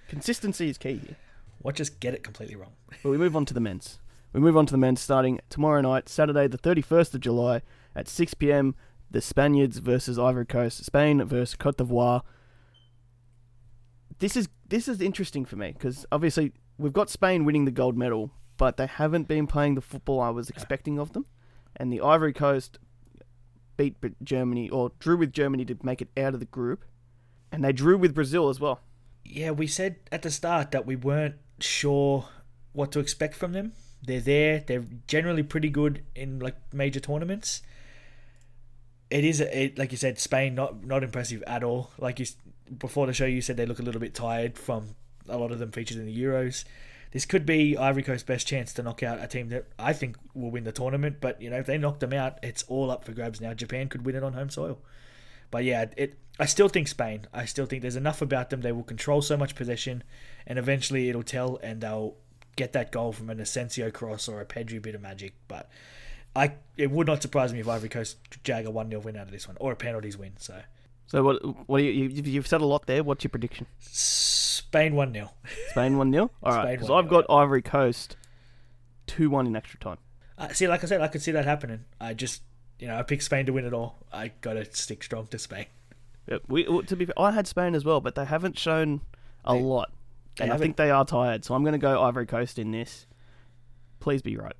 [0.09, 1.15] Consistency is key here.
[1.63, 2.73] watch us get it completely wrong.
[3.03, 3.99] But we move on to the men's.
[4.33, 7.61] We move on to the men's starting tomorrow night, Saturday, the 31st of July
[7.95, 8.75] at 6 p.m.
[9.09, 12.21] The Spaniards versus Ivory Coast, Spain versus Cote d'Ivoire.
[14.19, 17.97] This is this is interesting for me because obviously we've got Spain winning the gold
[17.97, 21.25] medal, but they haven't been playing the football I was expecting of them,
[21.75, 22.79] and the Ivory Coast
[23.75, 26.85] beat Germany or drew with Germany to make it out of the group,
[27.51, 28.79] and they drew with Brazil as well.
[29.25, 32.29] Yeah, we said at the start that we weren't sure
[32.71, 33.73] what to expect from them.
[34.01, 34.63] They're there.
[34.65, 37.61] They're generally pretty good in like major tournaments.
[39.09, 41.91] It is, it, like you said, Spain not not impressive at all.
[41.99, 42.25] Like you
[42.77, 44.95] before the show, you said they look a little bit tired from
[45.27, 46.63] a lot of them featured in the Euros.
[47.11, 50.15] This could be Ivory Coast's best chance to knock out a team that I think
[50.33, 51.17] will win the tournament.
[51.19, 53.53] But you know, if they knock them out, it's all up for grabs now.
[53.53, 54.79] Japan could win it on home soil.
[55.49, 56.17] But yeah, it.
[56.39, 57.27] I still think Spain.
[57.33, 58.61] I still think there's enough about them.
[58.61, 60.03] They will control so much possession,
[60.47, 62.15] and eventually it'll tell, and they'll
[62.55, 65.33] get that goal from an Asensio cross or a Pedri bit of magic.
[65.49, 65.69] But
[66.35, 69.25] I, it would not surprise me if Ivory Coast jag a one 0 win out
[69.25, 70.33] of this one or a penalties win.
[70.37, 70.61] So
[71.11, 71.67] So what?
[71.67, 73.03] What do you, you you've said a lot there.
[73.03, 73.65] What's your prediction?
[73.79, 75.29] Spain one 0
[75.71, 76.31] Spain 1 0?
[76.41, 78.15] All right, because I've got Ivory Coast
[79.07, 79.97] 2 1 in extra time.
[80.37, 81.83] Uh, see, like I said, I could see that happening.
[81.99, 82.41] I just,
[82.79, 83.97] you know, I picked Spain to win it all.
[84.13, 85.65] I got to stick strong to Spain.
[86.29, 89.01] Yeah, we, to be fair, I had Spain as well, but they haven't shown
[89.43, 89.91] a They- lot.
[90.37, 92.71] they And I think they are tired, so I'm going to go Ivory Coast in
[92.71, 93.05] this.
[93.99, 94.55] Please be right.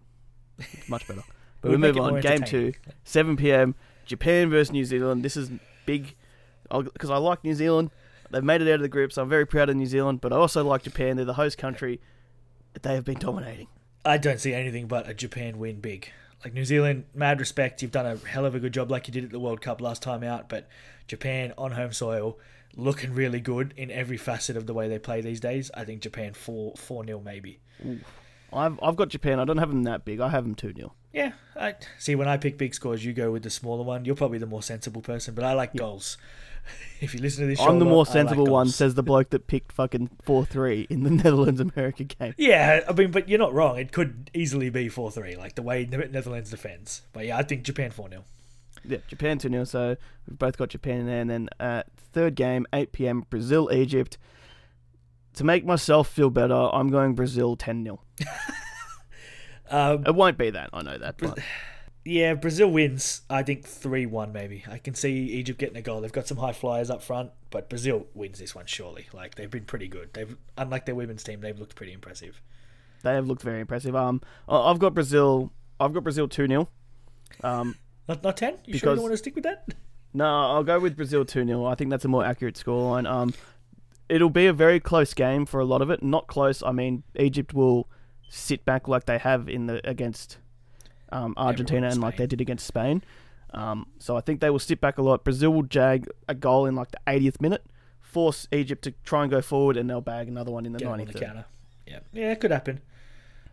[0.90, 1.24] Much better.
[1.62, 2.20] But we move on.
[2.22, 3.76] Game 2, 7 p.m.
[4.06, 5.24] Japan versus New Zealand.
[5.24, 5.52] This is
[5.86, 6.16] big
[6.80, 7.92] because I like New Zealand.
[8.30, 10.32] They've made it out of the group, so I'm very proud of New Zealand, but
[10.32, 11.18] I also like Japan.
[11.18, 12.00] They're the host country.
[12.82, 13.68] They have been dominating.
[14.06, 16.10] I don't see anything but a Japan win big.
[16.44, 17.82] Like New Zealand, mad respect.
[17.82, 19.82] You've done a hell of a good job, like you did at the World Cup
[19.82, 20.50] last time out.
[20.50, 20.70] But
[21.08, 22.40] Japan on home soil,
[22.76, 25.70] looking really good in every facet of the way they play these days.
[25.76, 27.60] I think Japan four four nil maybe.
[28.54, 29.40] I've, I've got Japan.
[29.40, 30.20] I don't have them that big.
[30.20, 30.94] I have them 2 0.
[31.14, 32.16] Yeah, I see.
[32.16, 34.06] When I pick big scores, you go with the smaller one.
[34.06, 36.18] You're probably the more sensible person, but I like goals.
[37.02, 38.96] if you listen to this, show I'm the lot, more I like sensible one, says
[38.96, 42.34] the bloke that picked fucking 4 3 in the Netherlands America game.
[42.38, 43.78] Yeah, I mean, but you're not wrong.
[43.78, 47.02] It could easily be four three, like the way Netherlands defends.
[47.14, 48.24] But yeah, I think Japan four 0
[48.86, 49.64] Yeah, Japan 2 0.
[49.66, 49.98] So
[50.28, 51.22] we've both got Japan in there.
[51.22, 54.18] And then uh, third game, 8 p.m., Brazil Egypt.
[55.36, 58.02] To make myself feel better, I'm going Brazil 10 0.
[59.70, 60.70] Um, It won't be that.
[60.74, 61.18] I know that.
[61.18, 61.40] But
[62.04, 63.22] Yeah, Brazil wins.
[63.30, 64.64] I think three one maybe.
[64.70, 66.02] I can see Egypt getting a goal.
[66.02, 69.08] They've got some high flyers up front, but Brazil wins this one surely.
[69.14, 70.10] Like they've been pretty good.
[70.14, 72.42] They've unlike their women's team, they've looked pretty impressive.
[73.04, 73.96] they have looked very impressive.
[73.96, 75.52] Um, I've got Brazil.
[75.80, 76.70] I've got Brazil 2 0.
[77.44, 77.76] Um,
[78.08, 78.58] Not not ten.
[78.66, 79.68] You sure you don't want to stick with that?
[80.14, 81.64] No, I'll go with Brazil 2 0.
[81.66, 83.10] I think that's a more accurate scoreline.
[83.10, 83.34] Um,
[84.10, 86.04] it'll be a very close game for a lot of it.
[86.04, 87.88] Not close, I mean, Egypt will
[88.28, 90.38] sit back like they have in the against
[91.12, 93.04] um, Argentina and like they did against Spain.
[93.54, 95.24] Um, so I think they will sit back a lot.
[95.24, 97.66] Brazil will jag a goal in like the 80th minute,
[98.00, 100.88] force Egypt to try and go forward, and they'll bag another one in the Get
[100.88, 101.46] 'em on the counter.
[101.86, 102.82] Yeah, yeah, it could happen.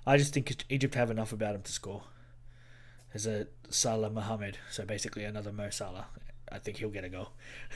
[0.07, 2.05] I just think Egypt have enough about them to score.
[3.13, 6.07] There's a Salah Mohammed, so basically another Mo Salah.
[6.51, 7.31] I think he'll get a goal.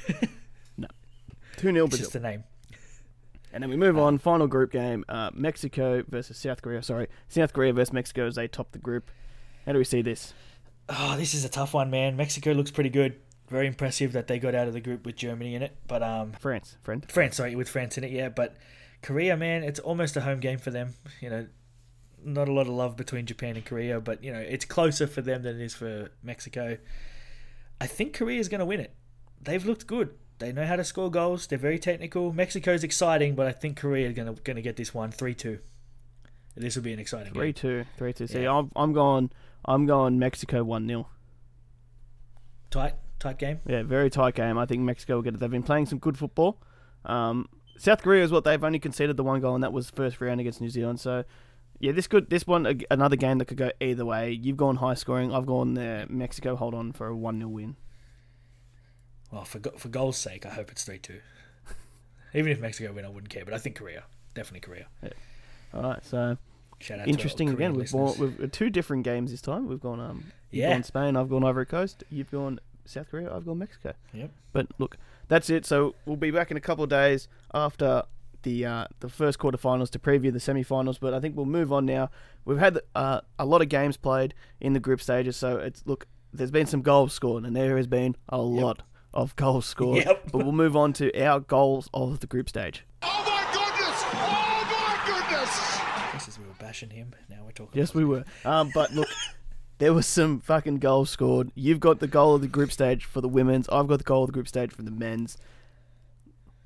[0.76, 0.88] no,
[1.56, 1.98] 2 0 Brazil.
[1.98, 2.44] just the name.
[3.52, 4.16] And then we move on.
[4.18, 6.82] Final group game: uh, Mexico versus South Korea.
[6.82, 9.10] Sorry, South Korea versus Mexico as they top the group.
[9.66, 10.34] How do we see this?
[10.88, 12.16] Oh, this is a tough one, man.
[12.16, 13.14] Mexico looks pretty good.
[13.48, 15.76] Very impressive that they got out of the group with Germany in it.
[15.86, 17.04] But um, France, friend.
[17.10, 18.28] France, sorry, with France in it, yeah.
[18.28, 18.56] But
[19.02, 20.94] Korea, man, it's almost a home game for them.
[21.20, 21.46] You know,
[22.24, 25.22] not a lot of love between Japan and Korea, but you know, it's closer for
[25.22, 26.78] them than it is for Mexico.
[27.80, 28.94] I think Korea is going to win it.
[29.40, 30.14] They've looked good.
[30.38, 31.46] They know how to score goals.
[31.46, 32.32] They're very technical.
[32.32, 35.34] Mexico's exciting, but I think Korea are going to going to get this one three
[35.34, 35.58] two.
[36.54, 37.54] This will be an exciting Three game.
[37.54, 38.26] two, three two.
[38.26, 38.56] See, Yeah.
[38.56, 39.30] I'm I'm going
[39.64, 41.08] I'm going Mexico one 0
[42.70, 43.60] Tight, tight game.
[43.66, 44.56] Yeah, very tight game.
[44.58, 45.40] I think Mexico will get it.
[45.40, 46.58] They've been playing some good football.
[47.04, 50.20] Um, South Korea is what they've only conceded the one goal, and that was first
[50.20, 51.00] round against New Zealand.
[51.00, 51.24] So,
[51.80, 54.30] yeah, this could this one another game that could go either way.
[54.30, 55.34] You've gone high scoring.
[55.34, 56.56] I've gone uh, Mexico.
[56.56, 57.76] Hold on for a one 0 win.
[59.30, 61.20] Well, for go- for goals' sake, I hope it's three two.
[62.34, 63.44] Even if Mexico win, I wouldn't care.
[63.44, 64.86] But I think Korea, definitely Korea.
[65.74, 66.36] All right, so
[66.90, 67.74] Interesting to again.
[67.74, 69.66] We've gone we've two different games this time.
[69.68, 70.72] We've gone um you've Yeah.
[70.74, 73.94] gone Spain, I've gone Ivory Coast, you've gone South Korea, I've gone Mexico.
[74.12, 74.30] Yep.
[74.52, 74.96] But look,
[75.28, 75.64] that's it.
[75.64, 78.02] So we'll be back in a couple of days after
[78.42, 80.98] the uh, the first quarterfinals to preview the semi-finals.
[80.98, 82.10] But I think we'll move on now.
[82.44, 86.06] We've had uh, a lot of games played in the group stages, so it's look.
[86.32, 88.82] There's been some goals scored, and there has been a lot
[89.14, 90.04] of goals scored.
[90.06, 90.32] Yep.
[90.32, 92.84] But we'll move on to our goals of the group stage.
[93.02, 94.02] Oh my goodness!
[94.12, 96.12] Oh my goodness!
[96.14, 97.78] Just as we were bashing him, now we're talking.
[97.78, 98.24] Yes, about we were.
[98.46, 99.08] Um, but look,
[99.76, 101.52] there was some fucking goals scored.
[101.54, 103.68] You've got the goal of the group stage for the women's.
[103.68, 105.36] I've got the goal of the group stage for the men's.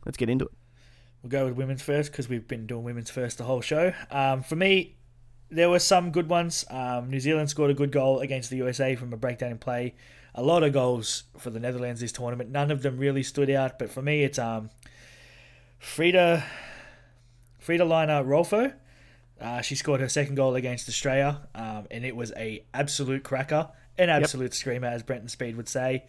[0.05, 0.53] Let's get into it.
[1.23, 3.93] We'll go with women's first because we've been doing women's first the whole show.
[4.13, 4.95] Um, for me,
[5.51, 6.65] there were some good ones.
[6.71, 9.97] Um, New Zealand scored a good goal against the USA from a breakdown in play.
[10.37, 12.51] A lot of goals for the Netherlands this tournament.
[12.51, 14.71] None of them really stood out, but for me, it's um,
[15.81, 16.45] Frida
[17.61, 18.73] Fridolina Rolfo.
[19.41, 23.69] Uh, she scored her second goal against Australia, um, and it was a absolute cracker,
[23.99, 26.05] an absolute screamer, as Brenton Speed would say.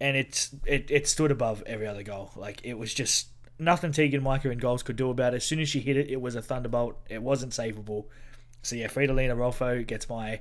[0.00, 2.30] And it's it, it stood above every other goal.
[2.34, 5.38] Like it was just nothing Teagan Micah in goals could do about it.
[5.38, 6.96] As soon as she hit it, it was a thunderbolt.
[7.08, 8.06] It wasn't savable.
[8.62, 10.40] So yeah, Fridolina Rolfo gets my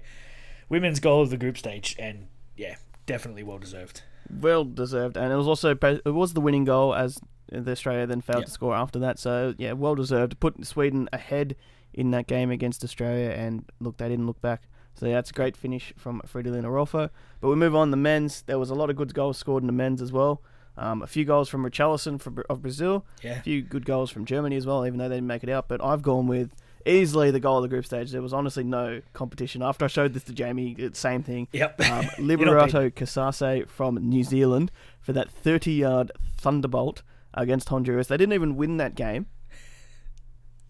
[0.69, 4.01] women's goal of the group stage, and yeah, definitely well deserved.
[4.31, 7.19] Well deserved, and it was also it was the winning goal as
[7.51, 8.45] the Australia then failed Yeah.
[8.45, 9.19] to score after that.
[9.19, 10.39] So yeah, well deserved.
[10.39, 11.55] Put Sweden ahead
[11.93, 14.63] in that game against Australia, and look, they didn't look back.
[14.95, 17.09] So that's a great finish from Fridolina Rolfo.
[17.39, 17.91] But we move on.
[17.91, 20.41] The men's, there was a lot of good goals scored in the men's as well.
[20.77, 23.05] Um, a few goals from Richarlison from, of Brazil.
[23.21, 23.39] Yeah.
[23.39, 25.67] A few good goals from Germany as well, even though they didn't make it out.
[25.67, 26.53] But I've gone with
[26.85, 28.11] easily the goal of the group stage.
[28.11, 29.61] There was honestly no competition.
[29.61, 31.47] After I showed this to Jamie, it's same thing.
[31.51, 31.81] Yep.
[31.81, 38.07] Um, Liberato Cacace from New Zealand for that 30 yard thunderbolt against Honduras.
[38.07, 39.27] They didn't even win that game,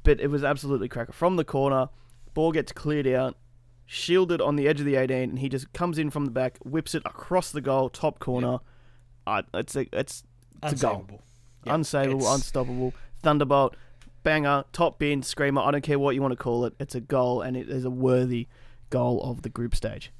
[0.03, 1.12] but it was absolutely cracker.
[1.12, 1.89] From the corner,
[2.33, 3.35] ball gets cleared out,
[3.85, 6.57] shielded on the edge of the 18, and he just comes in from the back,
[6.63, 8.59] whips it across the goal, top corner.
[9.27, 10.23] Uh, it's a, it's,
[10.63, 11.05] it's a goal.
[11.07, 11.19] Unsavable.
[11.65, 12.93] Yep, Unsavable, it's- unstoppable.
[13.21, 13.75] Thunderbolt,
[14.23, 15.62] banger, top bin, screamer.
[15.62, 16.73] I don't care what you want to call it.
[16.79, 18.47] It's a goal, and it is a worthy
[18.89, 20.12] goal of the group stage.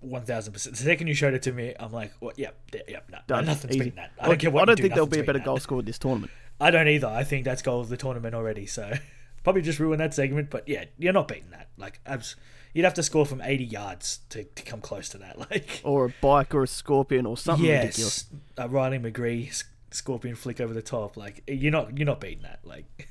[0.00, 0.76] One thousand percent.
[0.76, 2.38] The second you showed it to me, I'm like, "What?
[2.38, 3.46] Yep, yeah, yep, no, Done.
[3.46, 3.84] nothing's Easy.
[3.84, 4.62] beating that." I don't care what.
[4.62, 6.30] I don't do, think there'll be a better goal scored this tournament.
[6.60, 7.06] I don't either.
[7.08, 8.66] I think that's goal of the tournament already.
[8.66, 8.92] So
[9.44, 10.50] probably just ruin that segment.
[10.50, 11.68] But yeah, you're not beating that.
[11.76, 12.34] Like, abs-
[12.72, 15.38] you'd have to score from 80 yards to, to come close to that.
[15.50, 18.26] Like, Or a bike or a scorpion or something ridiculous.
[18.30, 21.16] yes, uh, Riley McGree scorpion flick over the top.
[21.16, 22.58] Like, you're not you're not beating that.
[22.64, 23.08] Like,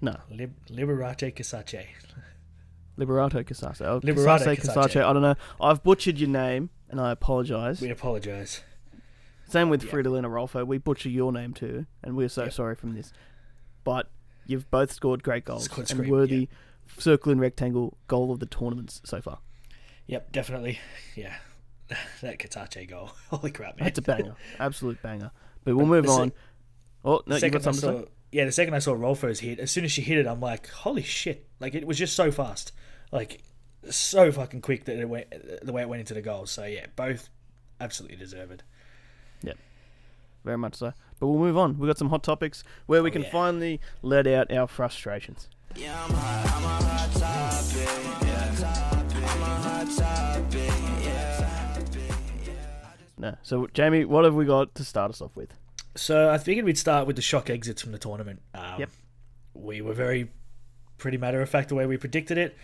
[0.00, 0.16] No.
[0.30, 1.84] Lib- Liberate Cacace.
[2.98, 3.80] Liberato Cacace.
[3.82, 4.72] Oh, Liberato Cacace.
[4.72, 4.96] Cacace.
[5.04, 5.34] I don't know.
[5.60, 7.80] I've butchered your name, and I apologise.
[7.82, 8.62] We apologize.
[9.48, 9.90] Same with yeah.
[9.90, 10.66] Fridolina Rolfo.
[10.66, 12.52] We butcher your name too, and we're so Yep.
[12.54, 13.12] sorry from this.
[13.84, 14.08] But
[14.46, 16.48] you've both scored great goals Scored and worthy
[16.98, 19.38] circle and rectangle goal of the tournaments so far.
[20.06, 20.78] Yep, definitely.
[21.14, 21.34] Yeah,
[22.20, 23.10] that Cacace goal.
[23.30, 23.84] Holy crap, man!
[23.86, 25.30] That's a banger, absolute banger.
[25.64, 26.32] But we'll move the se- on.
[27.04, 28.08] Oh no, you got something saw, to say?
[28.32, 30.68] yeah, the second I saw Rolfo's hit, as soon as she hit it, I'm like,
[30.68, 31.48] holy shit!
[31.60, 32.72] Like it was just so fast,
[33.12, 33.42] like
[33.90, 35.26] so fucking quick that it went
[35.62, 36.46] the way it went into the goal.
[36.46, 37.28] So yeah, both
[37.80, 38.62] absolutely deserved.
[39.42, 39.58] Yep,
[40.44, 40.92] very much so.
[41.18, 41.78] But we'll move on.
[41.78, 43.30] We've got some hot topics where we Oh, can yeah.
[43.30, 45.48] finally let out our frustrations.
[53.18, 53.36] No.
[53.42, 55.54] So, Jamie, what have we got to start us off with?
[55.94, 58.42] So I figured we'd start with the shock exits from the tournament.
[58.54, 58.90] Um, Yep.
[59.54, 60.30] We were very
[60.98, 62.54] pretty matter of fact the way we predicted it.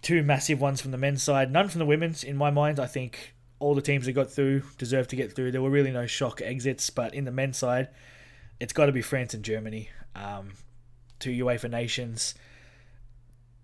[0.00, 2.22] Two massive ones from the men's side, none from the women's.
[2.22, 5.52] In my mind, I think all the teams that got through deserve to get through.
[5.52, 7.88] There were really no shock exits, but in the men's side,
[8.58, 9.90] it's got to be France and Germany.
[10.16, 10.52] Um,
[11.20, 12.34] two UEFA nations.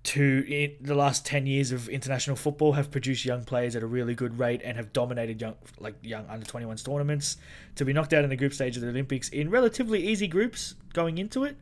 [0.05, 3.87] Two in the last ten years of international football have produced young players at a
[3.87, 7.39] really good rate and have dominated young like young under 21s tournaments.
[7.75, 10.77] To be knocked out in the group stage of the Olympics in relatively easy groups
[10.93, 11.57] going into it,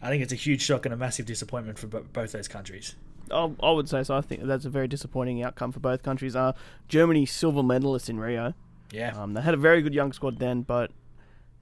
[0.00, 2.94] I think it's a huge shock and a massive disappointment for bo- both those countries.
[3.32, 4.16] I, I would say so.
[4.16, 6.34] I think that's a very disappointing outcome for both countries.
[6.36, 6.52] Uh,
[6.88, 8.54] Germany silver medalists in Rio.
[8.92, 10.90] Yeah, Um, they had a very good young squad then, but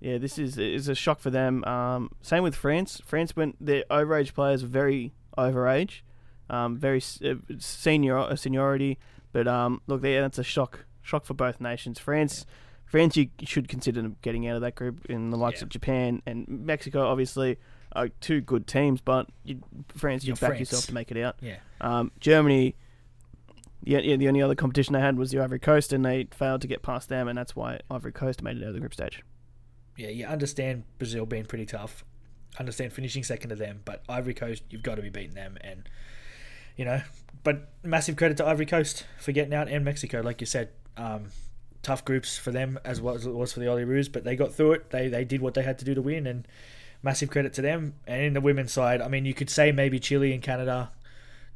[0.01, 1.63] yeah, this is is a shock for them.
[1.65, 3.03] Um, same with France.
[3.05, 6.01] France went their overage players very overage,
[6.49, 8.99] um, very uh, senior uh, seniority.
[9.33, 11.99] But um, look, there that's a shock shock for both nations.
[11.99, 12.47] France,
[12.87, 15.65] France, you should consider getting out of that group in the likes Yeah.
[15.65, 17.07] of Japan and Mexico.
[17.07, 17.59] Obviously,
[17.93, 19.61] are two good teams, but you,
[19.97, 20.61] France, you You're back France.
[20.61, 21.37] yourself to make it out.
[21.41, 22.75] yeah, Um, Germany,
[23.85, 26.61] yeah, yeah, the only other competition they had was the Ivory Coast, and they failed
[26.63, 28.93] to get past them, and that's why Ivory Coast made it out of the group
[28.95, 29.23] stage.
[29.97, 30.09] yeah.
[30.09, 32.05] You understand Brazil being pretty tough.
[32.59, 35.59] Understand finishing second to them, but Ivory Coast, you've got to be beating them.
[35.61, 35.89] And
[36.77, 37.03] you know,
[37.45, 40.71] but massive credit to Ivory Coast for getting out and Mexico, like you said.
[40.97, 41.27] Um,
[41.83, 44.53] tough groups for them as well as it was for the Olyroos, but they got
[44.53, 44.91] through it.
[44.91, 46.49] They they did what they had to do to win, and
[47.03, 47.95] massive credit to them.
[48.07, 50.91] And in the women's side, I mean, you could say maybe Chile and Canada.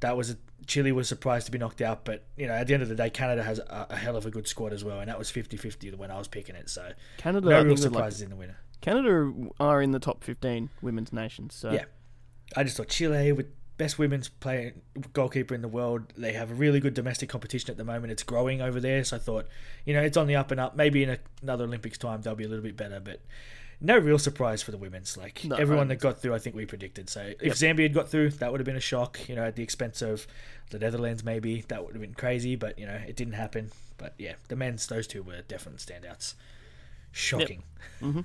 [0.00, 2.74] That was a Chile was surprised to be knocked out, but you know, at the
[2.74, 5.00] end of the day, Canada has a, a hell of a good squad as well,
[5.00, 6.70] and that was 50-50 when I was picking it.
[6.70, 8.56] So Canada, no real are like- surprises in the winner.
[8.80, 11.54] Canada are in the top 15 women's nations.
[11.54, 11.84] So Yeah.
[12.56, 14.74] I just thought Chile with best women's play
[15.12, 16.12] goalkeeper in the world.
[16.16, 18.12] They have a really good domestic competition at the moment.
[18.12, 19.46] It's growing over there, so I thought,
[19.84, 20.76] you know, it's on the up and up.
[20.76, 23.20] Maybe in a, another Olympics time they'll be a little bit better, but
[23.82, 25.16] no real surprise for the women's.
[25.16, 27.10] Like No, everyone that got through, I think we predicted.
[27.10, 29.28] So if Zambia had got through, that would have been a shock.
[29.28, 30.26] You know, at the expense of
[30.70, 32.56] the Netherlands, maybe that would have been crazy.
[32.56, 33.70] But you know, it didn't happen.
[33.98, 36.34] But yeah, the men's those two were definite standouts.
[37.10, 37.62] Shocking.
[38.00, 38.20] Mm-hmm.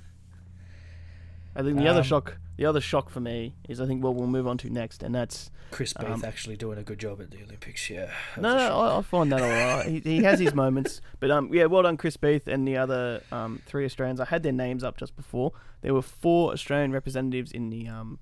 [1.58, 4.14] I think the other Um, shock, the other shock for me is I think what
[4.14, 7.20] we'll move on to next, and that's Chris Beath Um, actually doing a good job
[7.20, 7.90] at the Olympics.
[7.90, 8.10] Yeah.
[8.36, 8.78] no, no.
[8.80, 9.86] I, I find that alright.
[9.86, 13.22] he, he has his moments, but um, yeah, well done, Chris Beath and the other
[13.32, 14.20] um three Australians.
[14.20, 15.52] I had their names up just before.
[15.82, 18.18] There were four Australian representatives in the um,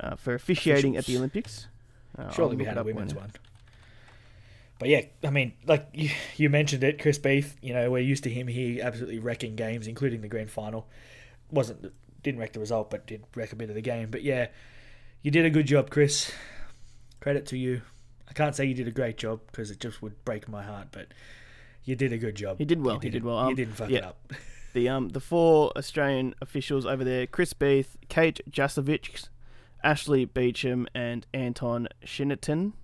[0.00, 1.68] uh, for officiating at the Olympics.
[2.18, 3.30] Uh, Surely we had a women's one.
[4.80, 7.56] But yeah, I mean, like you, you mentioned it, Chris Beath.
[7.62, 10.88] You know, we're used to him here absolutely wrecking games, including the grand final.
[11.50, 14.10] wasn't didn't wreck the result, but did wreck a bit of the game.
[14.10, 14.48] But yeah,
[15.22, 16.30] you did a good job, Chris.
[17.20, 17.82] Credit to you.
[18.28, 20.88] I can't say you did a great job because it just would break my heart,
[20.92, 21.08] but
[21.84, 22.58] you did a good job.
[22.58, 23.38] He did well, You he did didn't- well.
[23.38, 23.98] Um, you didn't fuck yeah.
[23.98, 24.32] it up.
[24.72, 29.28] The um the four Australian officials over there: Chris Beath, Kate Jacewicz,
[29.82, 32.74] Ashley Beecham, and Anton Shinnerton.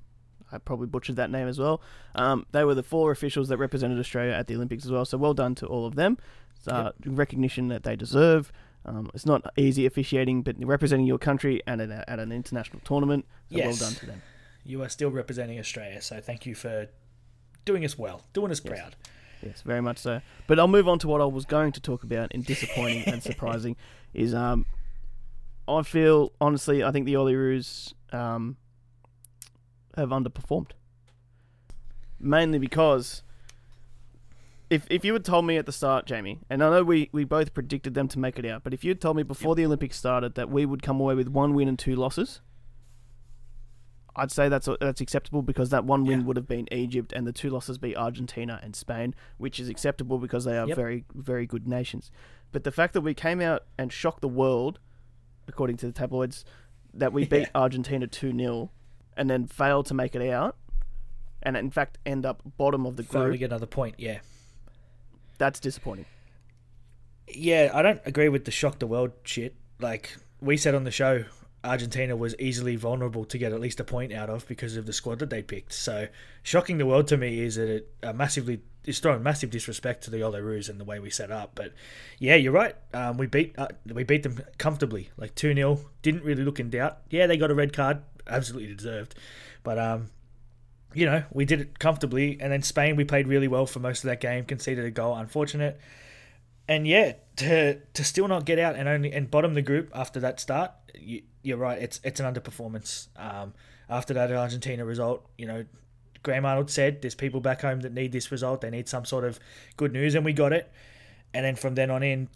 [0.50, 1.80] I probably butchered that name as well.
[2.16, 5.04] Um, they were the four officials that represented Australia at the Olympics as well.
[5.04, 6.18] So well done to all of them.
[6.66, 8.50] Uh, Recognition that they deserve.
[8.86, 13.26] Um, it's not easy officiating, but representing your country at an, at an international tournament.
[13.50, 13.66] So Yes.
[13.66, 14.22] well done to them.
[14.64, 16.88] You are still representing Australia, so thank you for
[17.64, 18.78] doing us well, doing us Yes.
[18.78, 18.96] proud.
[19.42, 20.22] Yes, very much so.
[20.46, 23.22] But I'll move on to what I was going to talk about in disappointing and
[23.30, 23.76] surprising
[24.14, 24.64] is um
[25.68, 28.56] I feel honestly I think the Olyroos um
[29.96, 30.70] have underperformed.
[32.18, 33.22] Mainly because
[34.70, 37.24] if if you had told me at the start, Jamie, and I know we, we
[37.24, 39.64] both predicted them to make it out, but if you had told me before the
[39.64, 42.40] Olympics started that we would come away with one win and two losses,
[44.14, 46.26] I'd say that's that's acceptable because that one win Yeah.
[46.26, 50.18] would have been Egypt and the two losses be Argentina and Spain, which is acceptable
[50.18, 50.76] because they are Yep.
[50.76, 52.10] very very good nations.
[52.52, 54.78] But the fact that we came out and shocked the world,
[55.46, 56.44] according to the tabloids,
[56.94, 57.48] that we beat Yeah.
[57.54, 58.70] Argentina two 0
[59.16, 60.56] and then failed to make it out,
[61.42, 64.20] and in fact end up bottom of the group, get another point, yeah.
[65.38, 66.06] That's disappointing.
[67.28, 69.54] Yeah, I don't agree with the shock the world shit.
[69.80, 71.24] Like we said on the show,
[71.64, 74.92] Argentina was easily vulnerable to get at least a point out of because of the
[74.92, 75.72] squad that they picked.
[75.72, 76.08] So
[76.42, 80.10] shocking the world to me is that it uh, massively is throwing massive disrespect to
[80.10, 81.52] the Olyroos and the way we set up.
[81.54, 81.72] But
[82.18, 82.76] yeah, you're right.
[82.94, 86.70] Um, we beat uh, we beat them comfortably, like two 0 Didn't really look in
[86.70, 86.98] doubt.
[87.10, 89.16] Yeah, they got a red card, absolutely deserved.
[89.64, 90.10] But um,
[90.96, 92.38] you know, we did it comfortably.
[92.40, 95.14] And then Spain, we played really well for most of that game, conceded a goal,
[95.14, 95.78] unfortunate.
[96.68, 100.20] And yeah, to to still not get out and only and bottom the group after
[100.20, 101.80] that start, you, you're right.
[101.80, 103.08] It's it's an underperformance.
[103.16, 103.52] Um,
[103.88, 105.64] after that Argentina result, you know,
[106.24, 108.62] Graham Arnold said there's people back home that need this result.
[108.62, 109.38] They need some sort of
[109.76, 110.72] good news, and we got it.
[111.32, 112.28] And then from then on in,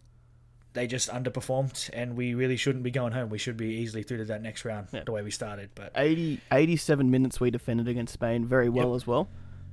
[0.72, 3.28] they just underperformed, and we really shouldn't be going home.
[3.30, 5.02] We should be easily through to that next round Yeah.
[5.04, 5.70] the way we started.
[5.74, 8.96] But 80, 87 minutes we defended against Spain very well Yep.
[8.96, 9.28] as well.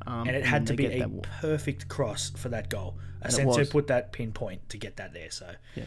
[0.05, 1.07] Um, and it had to be a
[1.41, 2.97] perfect cross for that goal.
[3.21, 5.29] And Asensio put that pinpoint to get that there.
[5.31, 5.83] So, Yeah.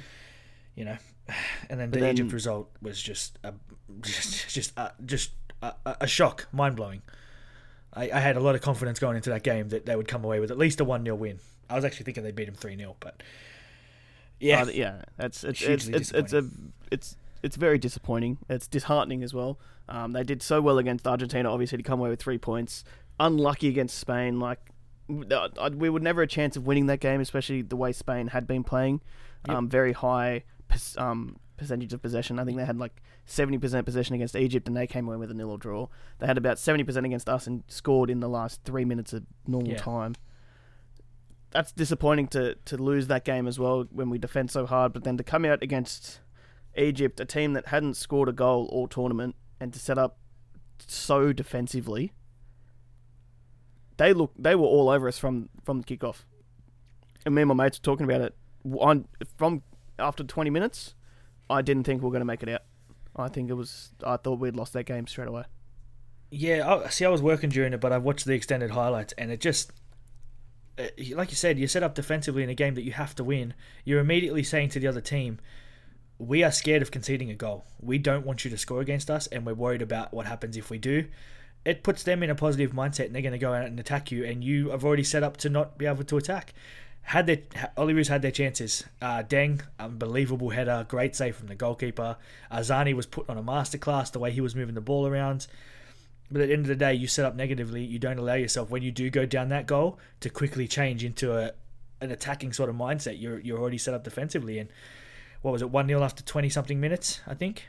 [0.74, 0.96] you know,
[1.70, 3.54] and then But the then- Egypt result was just a,
[4.02, 5.30] just just a, just
[5.62, 7.02] a, a- a shock, mind blowing.
[7.92, 10.24] I, I had a lot of confidence going into that game that they would come
[10.24, 11.40] away with at least a one 0 win.
[11.68, 13.22] I was actually thinking they beat them three 0 but
[14.40, 16.44] yeah, Uh, yeah, that's it's it's it's, it's a
[16.90, 18.38] it's it's very disappointing.
[18.48, 19.58] It's disheartening as well.
[19.88, 22.84] Um, they did so well against Argentina, obviously to come away with three points.
[23.18, 24.38] Unlucky against Spain.
[24.40, 24.58] Like
[25.10, 28.28] uh, uh, we would never a chance of winning that game, especially the way Spain
[28.28, 29.00] had been playing.
[29.48, 29.56] Yep.
[29.56, 30.44] Um, very high
[30.98, 32.38] um, percentage of possession.
[32.38, 35.30] I think they had like seventy percent possession against Egypt, and they came away with
[35.30, 35.88] a nil or draw.
[36.18, 39.24] They had about seventy percent against us and scored in the last three minutes of
[39.46, 39.78] normal Yeah.
[39.78, 40.14] time
[41.50, 45.04] that's disappointing to to lose that game as well when we defend so hard, but
[45.04, 46.20] then to come out against
[46.76, 50.18] Egypt, a team that hadn't scored a goal all tournament, and to set up
[50.86, 52.12] so defensively,
[53.96, 56.24] they look they were all over us from from the kickoff.
[57.26, 58.34] And me and my mates were talking about it
[58.78, 59.62] on from
[59.98, 60.94] after twenty minutes.
[61.50, 62.62] I didn't think we were going to make it out.
[63.16, 63.90] I think it was.
[64.06, 65.44] I thought we'd lost that game straight away.
[66.30, 69.32] Yeah, I, see, I was working during it, but I watched the extended highlights, and
[69.32, 69.72] it just,
[71.14, 73.54] like you said, you set up defensively in a game that you have to win.
[73.84, 75.38] You're immediately saying to the other team,
[76.18, 77.64] "We are scared of conceding a goal.
[77.80, 80.70] We don't want you to score against us, and we're worried about what happens if
[80.70, 81.06] we do."
[81.64, 84.10] It puts them in a positive mindset, and they're going to go out and attack
[84.10, 86.54] you, and you have already set up to not be able to attack.
[87.02, 87.38] Had their
[87.76, 88.84] Olyroos had their chances.
[89.00, 92.16] Uh, Deng, unbelievable header, great save from the goalkeeper.
[92.52, 95.46] Arzani was put on a masterclass the way he was moving the ball around.
[96.30, 97.82] But at the end of the day, you set up negatively.
[97.84, 101.36] You don't allow yourself when you do go down that goal to quickly change into
[101.36, 101.52] a
[102.00, 103.20] an attacking sort of mindset.
[103.20, 104.70] You're you're already set up defensively, and
[105.42, 107.20] what was it, one 0 after twenty something minutes?
[107.26, 107.66] I think.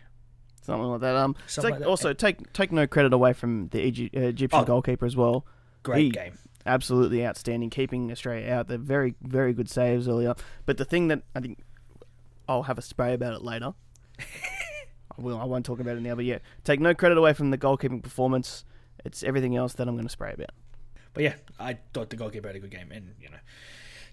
[0.63, 1.15] Something like that.
[1.15, 4.61] Um, Something take- like that, also take take no credit away from the uh, Egyptian
[4.61, 4.63] Oh.
[4.65, 5.43] goalkeeper as well.
[5.81, 6.37] Great He- game.
[6.67, 8.67] absolutely outstanding, keeping Australia out.
[8.67, 10.35] They're very, very good saves earlier.
[10.67, 11.63] But the thing that I think
[12.47, 13.73] I'll have a spray about it later.
[15.17, 15.39] I will.
[15.39, 16.15] I won't talk about it now.
[16.15, 18.65] But yeah, take no credit away from the goalkeeping performance.
[19.03, 20.51] It's everything else that I'm going to spray about.
[21.13, 23.37] But yeah, I thought the goalkeeper had a good game, and you know,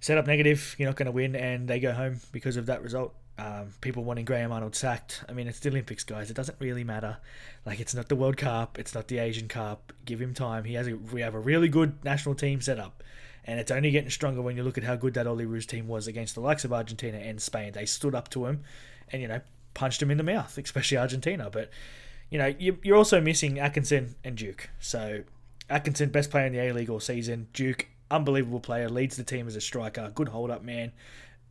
[0.01, 0.75] set up negative.
[0.79, 3.15] You're not going to win, and they go home because of that result.
[3.39, 5.25] Um, people wanting Graham Arnold sacked.
[5.29, 6.29] I mean, it's the Olympics, guys.
[6.29, 7.19] It doesn't really matter.
[7.65, 8.81] Like, it's not the World Cup.
[8.81, 9.93] It's not the Asian Cup.
[10.05, 10.65] Give him time.
[10.65, 10.89] He has.
[10.89, 13.05] A, we have a really good national team set up,
[13.45, 15.87] and it's only getting stronger when you look at how good that Oli Olyroos team
[15.87, 17.73] was against the likes of Argentina and Spain.
[17.73, 18.65] They stood up to him,
[19.13, 19.41] and you know,
[19.79, 21.49] punched him in the mouth, especially Argentina.
[21.51, 21.71] But
[22.31, 24.69] you know, you, you're also missing Atkinson and Duke.
[24.81, 25.23] So
[25.71, 27.47] Atkinson, best player in the A League all season.
[27.53, 30.91] Duke, unbelievable player, leads the team as a striker, good hold up man,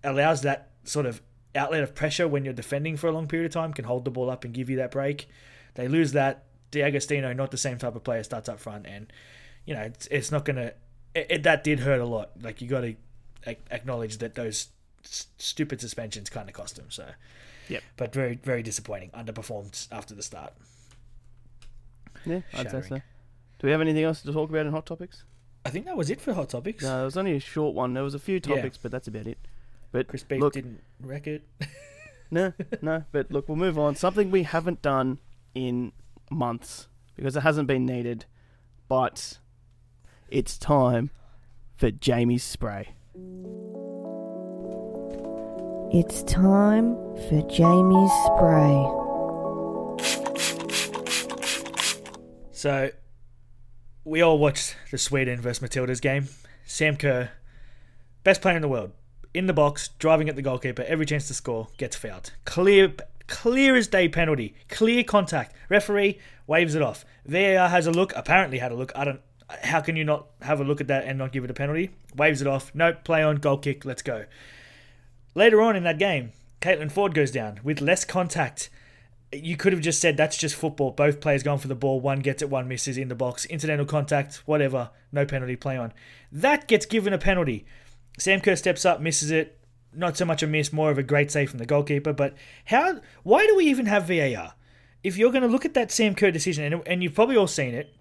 [0.04, 1.22] allows that sort of
[1.56, 4.12] outlet of pressure when you're defending for a long period of time, can hold the
[4.12, 5.30] ball up and give you that break.
[5.76, 6.44] They lose that.
[6.70, 9.12] D'Agostino, not the same type of player, starts up front, and
[9.66, 10.74] you know it's, it's not gonna.
[11.16, 12.32] It, it, that did hurt a lot.
[12.42, 12.96] Like you got to
[13.72, 14.68] acknowledge that those
[15.04, 16.88] stupid suspensions kind of cost them.
[16.90, 17.06] So,
[17.70, 17.84] Yep.
[17.98, 19.10] But very very disappointing.
[19.12, 20.54] Underperformed after the start.
[22.26, 22.84] Yeah, I'd say Shattering.
[22.84, 22.96] so.
[23.60, 25.24] Do we have anything else to talk about in hot topics?
[25.66, 26.84] I think that was it for hot topics.
[26.84, 27.94] No, it was only a short one.
[27.94, 28.56] There was a few Yeah.
[28.56, 29.38] topics, but that's about it.
[29.92, 31.44] But Chris Beath look, didn't wreck it.
[32.32, 33.04] no, no.
[33.12, 33.96] But look, we'll move on.
[33.96, 35.20] Something we haven't done
[35.56, 35.92] in
[36.30, 38.26] months because it hasn't been needed,
[38.88, 39.40] but
[40.30, 41.10] it's time
[41.78, 42.90] for Jamie's spray.
[45.94, 46.96] It's time
[47.30, 48.84] for Jamie's spray.
[52.52, 52.92] So,
[54.04, 56.28] we all watched the Sweden versus Matilda's game.
[56.66, 57.32] Sam Kerr,
[58.26, 58.92] best player in the world,
[59.34, 62.34] in the box, driving at the goalkeeper, every chance to score, gets fouled.
[62.44, 62.94] Clear,
[63.28, 65.56] clear as day penalty, clear contact.
[65.70, 67.06] Referee waves it off.
[67.26, 68.12] VAR has a look.
[68.14, 68.92] Apparently had a look.
[68.94, 69.22] I don't.
[69.64, 71.92] How can you not have a look at that and not give it a penalty?
[72.18, 72.76] Waves it off.
[72.76, 73.06] Nope.
[73.06, 73.38] Play on.
[73.38, 73.86] Goal kick.
[73.86, 74.26] Let's go.
[75.38, 76.32] Later on in that game,
[76.62, 78.72] Caitlin Foord goes down with less contact
[79.32, 80.92] you could have just said that's just football.
[80.92, 82.00] Both players going for the ball.
[82.00, 83.46] One gets it, one misses in the box.
[83.46, 84.90] Incidental contact, whatever.
[85.12, 85.94] No penalty, play on.
[86.32, 87.66] That gets given a penalty.
[88.18, 89.60] Sam Kerr steps up, misses it.
[89.94, 92.14] Not so much a miss, more of a great save from the goalkeeper.
[92.14, 92.36] But
[92.66, 93.02] how?
[93.24, 94.54] Why do we even have VAR?
[95.04, 97.48] If you're going to look at that Sam Kerr decision, and, and you've probably all
[97.48, 97.94] seen it,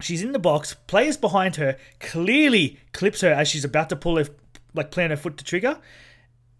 [0.00, 0.74] she's in the box.
[0.88, 4.26] Players behind her clearly clips her as she's about to pull her,
[4.74, 5.78] like plant her foot to trigger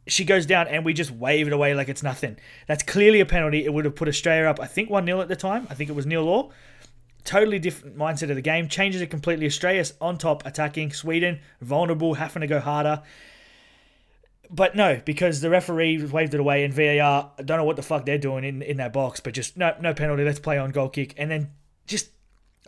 [0.07, 2.36] she goes down and we just wave it away like it's nothing.
[2.66, 3.64] That's clearly a penalty.
[3.64, 5.66] It would have put Australia up, I think, 1 0 at the time.
[5.70, 6.52] I think it was nil all.
[7.24, 8.68] Totally different mindset of the game.
[8.68, 9.46] Changes it completely.
[9.46, 10.92] Australia's on top, attacking.
[10.92, 13.02] Sweden, vulnerable, having to go harder.
[14.50, 17.82] But no, because the referee waved it away and VAR, I don't know what the
[17.82, 20.70] fuck they're doing in, in that box, but just no no penalty, let's play on
[20.70, 21.14] goal kick.
[21.16, 21.50] And then
[21.86, 22.11] just,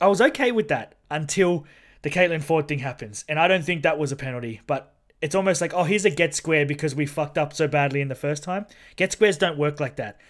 [0.00, 1.66] I was okay with that until
[2.00, 3.24] the Caitlin Foord thing happens.
[3.28, 6.10] And I don't think that was a penalty, but it's almost like, oh, here's a
[6.10, 8.66] get square because we fucked up so badly in the first time.
[8.96, 10.20] Get squares don't work like that.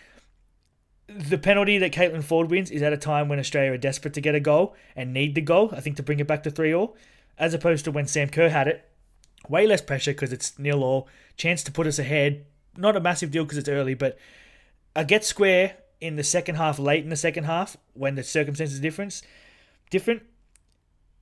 [1.09, 4.21] The penalty that Caitlin Foord wins is at a time when Australia are desperate to
[4.21, 6.75] get a goal and need the goal, I think, to bring it back to 3
[6.75, 6.97] all,
[7.39, 8.89] as opposed to when Sam Kerr had it.
[9.49, 11.09] Way less pressure because it's nil all.
[11.37, 12.47] Chance to put us ahead.
[12.77, 14.19] Not a massive deal because it's early, but
[14.97, 18.81] a get square in the second half, late in the second half, when the circumstances
[18.81, 19.23] difference
[19.91, 20.23] different,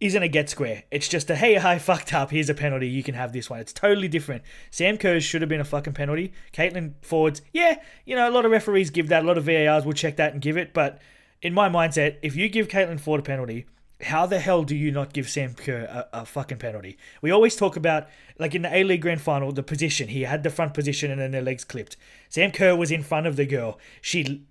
[0.00, 0.84] isn't a get square.
[0.90, 2.30] It's just a hey, I fucked up.
[2.30, 2.88] Here's a penalty.
[2.88, 3.60] You can have this one.
[3.60, 4.42] It's totally different.
[4.70, 6.32] Sam Kerr should have been a fucking penalty.
[6.52, 9.24] Caitlin Foord's, yeah, you know, a lot of referees give that.
[9.24, 10.74] A lot of VARs will check that and give it.
[10.74, 11.00] But
[11.42, 13.66] in my mindset, if you give Caitlin Foord a penalty,
[14.02, 16.98] how the hell do you not give Sam Kerr a, a fucking penalty?
[17.22, 20.08] We always talk about, like in the A League Grand Final, the position.
[20.08, 21.96] He had the front position and then their legs clipped.
[22.28, 23.78] Sam Kerr was in front of the girl.
[24.00, 24.44] She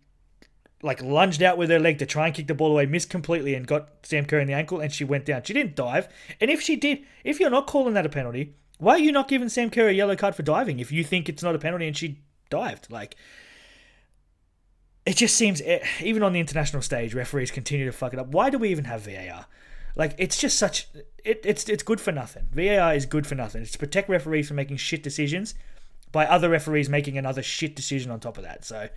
[0.83, 3.55] like lunged out with her leg to try and kick the ball away, missed completely,
[3.55, 5.43] and got Sam Kerr in the ankle, and she went down.
[5.43, 6.07] She didn't dive.
[6.39, 9.27] And if she did, if you're not calling that a penalty, why are you not
[9.27, 11.87] giving Sam Kerr a yellow card for diving if you think it's not a penalty
[11.87, 12.19] and she
[12.49, 12.91] dived?
[12.91, 13.15] Like,
[15.05, 18.27] it just seems eh, even on the international stage, referees continue to fuck it up.
[18.27, 19.47] Why do we even have VAR?
[19.95, 20.87] Like it's just such
[21.23, 22.47] it, it's it's good for nothing.
[22.51, 23.61] VAR is good for nothing.
[23.61, 25.53] It's to protect referees from making shit decisions
[26.11, 28.65] by other referees making another shit decision on top of that.
[28.65, 28.89] So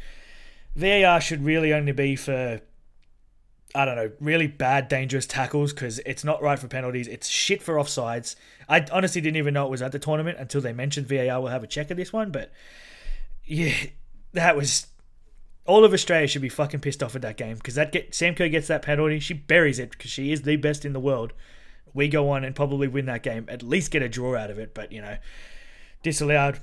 [0.76, 2.60] VAR should really only be for
[3.74, 7.08] I don't know, really bad, dangerous tackles because it's not right for penalties.
[7.08, 8.34] It's shit for offsides.
[8.70, 11.48] I honestly didn't even know it was at the tournament until they mentioned VAR will
[11.48, 12.30] have a check of this one.
[12.30, 12.52] But
[13.44, 13.74] yeah,
[14.32, 14.86] that was
[15.66, 18.34] all of Australia should be fucking pissed off at that game because that get Sam
[18.34, 21.32] Kerr gets that penalty, she buries it because she is the best in the world.
[21.92, 24.58] We go on and probably win that game, at least get a draw out of
[24.58, 24.74] it.
[24.74, 25.18] But you know,
[26.02, 26.60] disallowed.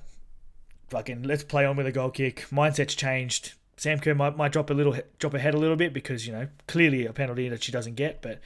[0.89, 2.47] Fucking let's play on with a goal kick.
[2.51, 3.53] Mindset's changed.
[3.77, 6.47] Sam Kerr might, might drop a little drop ahead a little bit because you know
[6.67, 8.21] clearly a penalty that she doesn't get.
[8.21, 8.39] But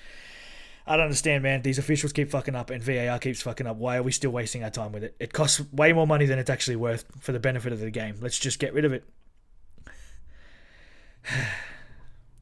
[0.85, 1.61] I don't understand, man.
[1.61, 3.77] These officials keep fucking up and VAR keeps fucking up.
[3.77, 5.15] Why are we still wasting our time with it?
[5.19, 8.15] It costs way more money than it's actually worth for the benefit of the game.
[8.21, 9.03] Let's just get rid of it.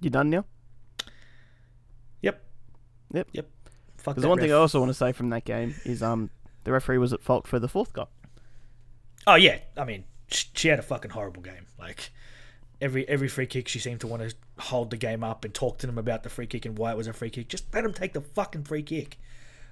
[0.01, 0.45] You done now?
[2.21, 2.43] Yep.
[3.13, 3.27] Yep.
[3.31, 3.49] Yep.
[3.97, 6.29] Fuck There's that one thing I also want to say from that game is um
[6.63, 8.09] the referee was at fault for the fourth goal.
[9.25, 11.65] Oh yeah, I mean, she had a fucking horrible game.
[11.79, 12.11] Like
[12.81, 15.77] every every free kick, she seemed to want to hold the game up and talk
[15.79, 17.47] to them about the free kick and why it was a free kick.
[17.47, 19.17] Just let them take the fucking free kick.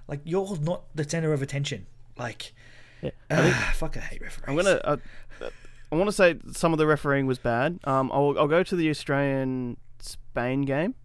[0.07, 1.85] Like you're not the center of attention.
[2.17, 2.53] Like,
[3.01, 3.11] Yeah.
[3.31, 4.45] ah, fuck, I hate referees.
[4.47, 4.81] I'm gonna.
[4.83, 4.97] Uh,
[5.41, 5.49] uh,
[5.91, 7.79] I want to say some of the refereeing was bad.
[7.83, 10.95] Um, I'll, I'll go to the Australian Spain game,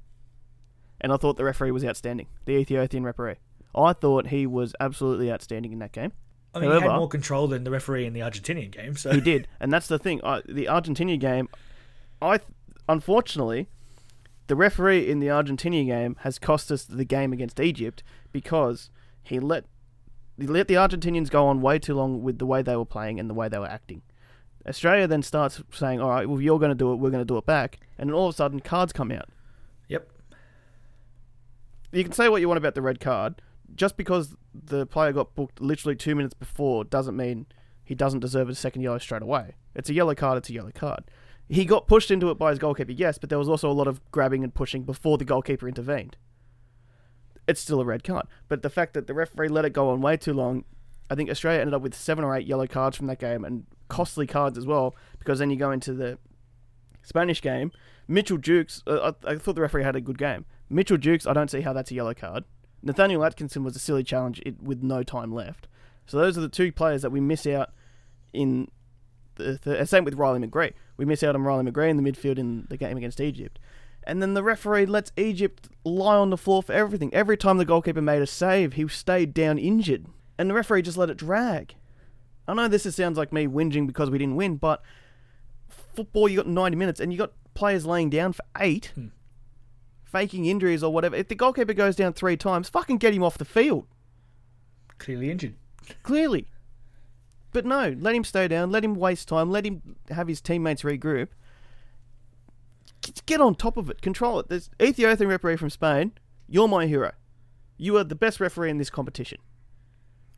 [1.00, 2.26] and I thought the referee was outstanding.
[2.46, 3.36] The Ethiopian referee.
[3.74, 6.12] I thought he was absolutely outstanding in that game.
[6.54, 8.96] I mean, he had however- more control than the referee in the Argentinian game.
[8.96, 10.20] So He did, and that's the thing.
[10.24, 11.48] I, the Argentinian game,
[12.20, 12.50] I th-
[12.88, 13.68] unfortunately,
[14.48, 18.02] the referee in the Argentina game has cost us the game against Egypt
[18.32, 18.90] because
[19.22, 19.64] he let
[20.38, 23.18] he let the Argentinians go on way too long with the way they were playing
[23.18, 24.02] and the way they were acting.
[24.66, 26.96] Australia then starts saying, "All right, well, you're going to do it.
[26.96, 29.28] We're going to do it back," and then all of a sudden, cards come out.
[29.88, 30.08] Yep.
[31.92, 33.40] You can say what you want about the red card.
[33.74, 37.46] Just because the player got booked literally two minutes before doesn't mean
[37.84, 39.54] he doesn't deserve a second yellow straight away.
[39.74, 41.04] It's a yellow card, it's a yellow card.
[41.48, 43.88] He got pushed into it by his goalkeeper, yes, but there was also a lot
[43.88, 46.16] of grabbing and pushing before the goalkeeper intervened.
[47.46, 48.26] It's still a red card.
[48.48, 50.64] But the fact that the referee let it go on way too long,
[51.08, 53.64] I think Australia ended up with seven or eight yellow cards from that game and
[53.88, 56.18] costly cards as well, because then you go into the
[57.02, 57.72] Spanish game.
[58.06, 60.44] Mitchell Duke's, uh, I, I thought the referee had a good game.
[60.68, 62.44] Mitchell Duke's, I don't see how that's a yellow card.
[62.82, 65.66] Nathaniel Atkinson was a silly challenge it, with no time left.
[66.06, 67.70] So those are the two players that we miss out
[68.32, 68.68] in
[69.36, 70.72] the, the same with Riley McGree.
[70.98, 73.58] We miss out on Riley McGree in the midfield in the game against Egypt.
[74.02, 77.12] And then the referee lets Egypt lie on the floor for everything.
[77.14, 80.06] Every time the goalkeeper made a save, he stayed down injured.
[80.38, 81.74] And the referee just let it drag.
[82.46, 84.82] I know this is, sounds like me whinging because we didn't win, but
[85.68, 89.08] football, you got 90 minutes and you got players laying down for eight, hmm.
[90.04, 91.14] faking injuries or whatever.
[91.16, 93.86] If the goalkeeper goes down three times, fucking get him off the field.
[94.96, 95.54] Clearly injured.
[96.02, 96.48] Clearly.
[97.58, 100.82] But no, let him stay down, let him waste time, let him have his teammates
[100.82, 101.26] regroup.
[103.26, 104.48] Get- on top of it, control it.
[104.48, 106.12] There's Ethiopian referee from Spain.
[106.46, 107.10] You're my hero.
[107.76, 109.38] You are the best referee in this competition.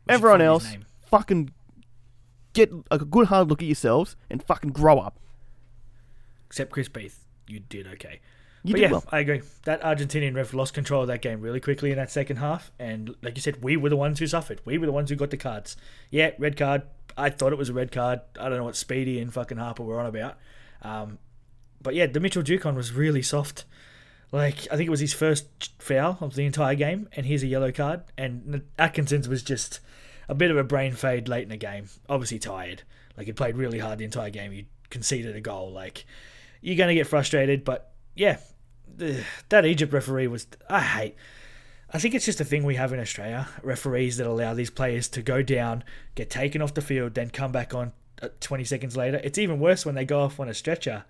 [0.09, 0.79] We Everyone else,
[1.11, 1.51] fucking
[2.55, 5.19] get a good hard look at yourselves and fucking grow up.
[6.47, 8.21] Except Chris Beath, you did okay.
[8.63, 9.05] You but did yeah, well.
[9.11, 9.43] I agree.
[9.65, 13.15] That Argentinian ref lost control of that game really quickly in that second half, and
[13.23, 14.61] like you said, we were the ones who suffered.
[14.65, 15.77] We were the ones who got the cards.
[16.11, 16.83] Yeah, red card.
[17.17, 18.21] I thought it was a red card.
[18.39, 20.39] I don't know what Speedy and fucking Harper were on about.
[20.83, 21.19] Um,
[21.83, 23.65] but yeah, the Mitchell Duke one was really soft.
[24.33, 27.49] Like I think it was his first foul of the entire game, and here's a
[27.49, 28.03] yellow card.
[28.17, 29.81] And Atkinson's was just
[30.29, 31.89] a bit of a brain fade late in the game.
[32.09, 32.83] Obviously tired.
[33.17, 34.53] Like he played really hard the entire game.
[34.53, 35.73] He conceded a goal.
[35.73, 36.07] Like
[36.61, 38.39] you're gonna get frustrated, but yeah,
[39.49, 40.47] that Egypt referee was.
[40.69, 41.17] I hate.
[41.93, 43.49] I think it's just a thing we have in Australia.
[43.63, 45.83] Referees that allow these players to go down,
[46.15, 49.21] get taken off the field, then come back on uh, 20 seconds later.
[49.25, 51.05] It's even worse when they go off on a stretcher,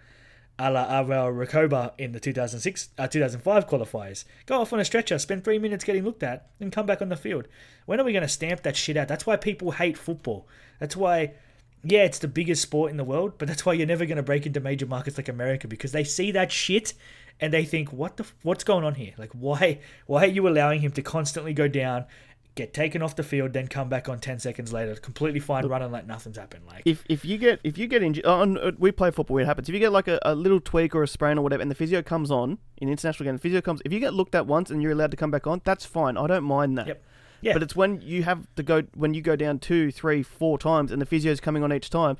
[0.59, 4.25] a la Álvaro Recoba in the 2006, uh, 2005 qualifiers.
[4.47, 7.11] Go off on a stretcher, spend three minutes getting looked at, and come back on
[7.11, 7.47] the field.
[7.85, 9.09] When are we going to stamp that shit out?
[9.09, 10.49] That's why people hate football.
[10.79, 11.33] That's why
[11.83, 14.23] yeah, it's the biggest sport in the world, but that's why you're never going to
[14.23, 16.93] break into major markets like America because they see that shit
[17.41, 18.27] and they think, "What the?
[18.43, 19.13] What's going on here?
[19.19, 19.81] Like, why?
[20.07, 22.05] Why are you allowing him to constantly go down,
[22.55, 25.91] get taken off the field, then come back on ten seconds later, completely fine, running
[25.91, 26.65] like nothing's happened?
[26.67, 29.39] Like, If if you get if you get injured, oh, uh, we play football.
[29.39, 29.69] It happens.
[29.69, 31.75] If you get like a, a little tweak or a sprain or whatever, and the
[31.75, 33.81] physio comes on in international game, the physio comes.
[33.85, 36.17] If you get looked at once and you're allowed to come back on, that's fine.
[36.17, 36.87] I don't mind that.
[36.89, 37.05] Yep.
[37.43, 37.53] Yeah.
[37.55, 40.93] But it's when you have to go when you go down two, three, four times,
[40.93, 42.19] and the physio's coming on each time.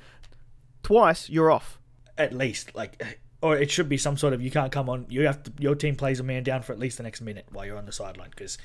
[0.83, 1.79] Twice, you're off.
[2.17, 3.03] at least like
[3.43, 5.07] or it should be some sort of you can't come on.
[5.09, 7.47] You have to, your team plays a man down for at least the next minute
[7.51, 8.59] while you're on the sideline because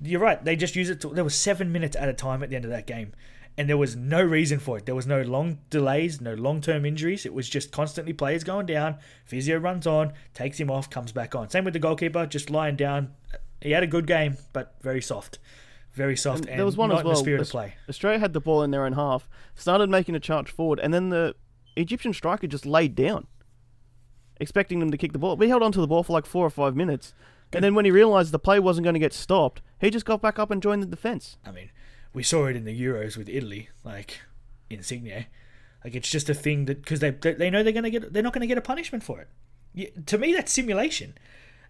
[0.00, 0.42] you're right.
[0.44, 1.00] They just use it.
[1.02, 3.12] To, there was seven minutes at a time at the end of that game,
[3.56, 4.86] and there was no reason for it.
[4.86, 7.26] There was no long delays, no long term injuries.
[7.26, 8.96] It was just constantly players going down.
[9.24, 11.50] Physio runs on, takes him off, comes back on.
[11.50, 13.12] Same with the goalkeeper, just lying down.
[13.60, 15.38] He had a good game, but very soft,
[15.92, 16.46] very soft.
[16.46, 17.14] And, there was one as well.
[17.14, 17.74] the spirit of play.
[17.88, 21.10] Australia had the ball in their own half, started making a charge forward, and then
[21.10, 21.34] the
[21.76, 23.26] Egyptian striker just laid down,
[24.40, 25.36] expecting them to kick the ball.
[25.36, 27.14] We held onto the ball for like four or five minutes,
[27.52, 30.20] and then when he realised the play wasn't going to get stopped, he just got
[30.22, 31.36] back up and joined the defence.
[31.44, 31.70] I mean,
[32.12, 34.20] we saw it in the Euros with Italy, like
[34.68, 35.26] Insigne.
[35.84, 38.32] Like it's just a thing that because they they know they're gonna get they're not
[38.34, 39.28] gonna get a punishment for it.
[39.72, 41.14] Yeah, to me, that's simulation.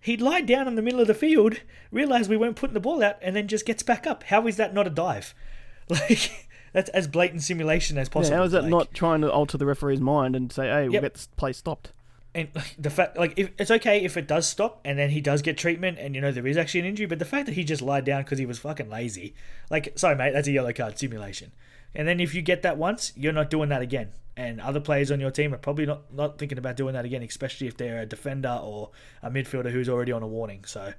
[0.02, 1.60] He'd lie down in the middle of the field,
[1.92, 4.24] realize we weren't putting the ball out, and then just gets back up.
[4.24, 5.34] How is that not a dive?
[5.90, 8.36] Like that's as blatant simulation as Yeah, possible.
[8.36, 10.94] how is that Like, not trying to alter the referee's mind and say, "Hey, we'll
[10.94, 11.02] Yep.
[11.02, 11.92] get this play stopped"?
[12.34, 15.42] And the fact like if it's okay if it does stop and then he does
[15.42, 17.64] get treatment and you know there is actually an injury but the fact that he
[17.64, 19.34] just lied down because he was fucking lazy.
[19.68, 21.52] Like sorry mate that's a yellow card simulation.
[21.94, 24.10] And then if you get that once you're not doing that again.
[24.36, 27.22] And other players on your team are probably not not thinking about doing that again
[27.22, 28.90] especially if they're a defender or
[29.22, 30.64] a midfielder who's already on a warning.
[30.66, 30.92] So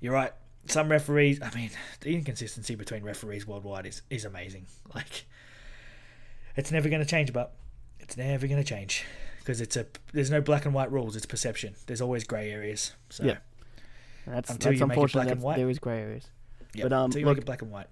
[0.00, 0.32] you're right.
[0.66, 4.66] Some referees i mean the inconsistency between referees worldwide is is amazing.
[4.94, 5.24] Like
[6.54, 7.54] it's never going to change but
[7.98, 9.04] it's never going to change
[9.50, 12.92] because it's a there's no black and white rules it's perception there's always gray areas
[13.08, 13.38] so Yeah.
[14.26, 15.22] That's Until that's you make it unfortunate.
[15.24, 15.56] black and white.
[15.56, 16.28] There is grey areas.
[16.74, 17.88] yeah but, um, until you look- make it black and white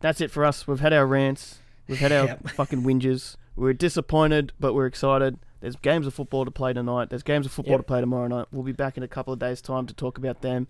[0.00, 0.66] That's it for us.
[0.66, 1.58] We've had our rants.
[1.88, 2.50] We've had our Yep.
[2.50, 3.36] fucking whinges.
[3.56, 5.38] We're disappointed, but we're excited.
[5.60, 7.10] There's games of football to play tonight.
[7.10, 7.80] There's games of football Yep.
[7.80, 8.46] to play tomorrow night.
[8.52, 10.68] We'll be back in a couple of days' time to talk about them.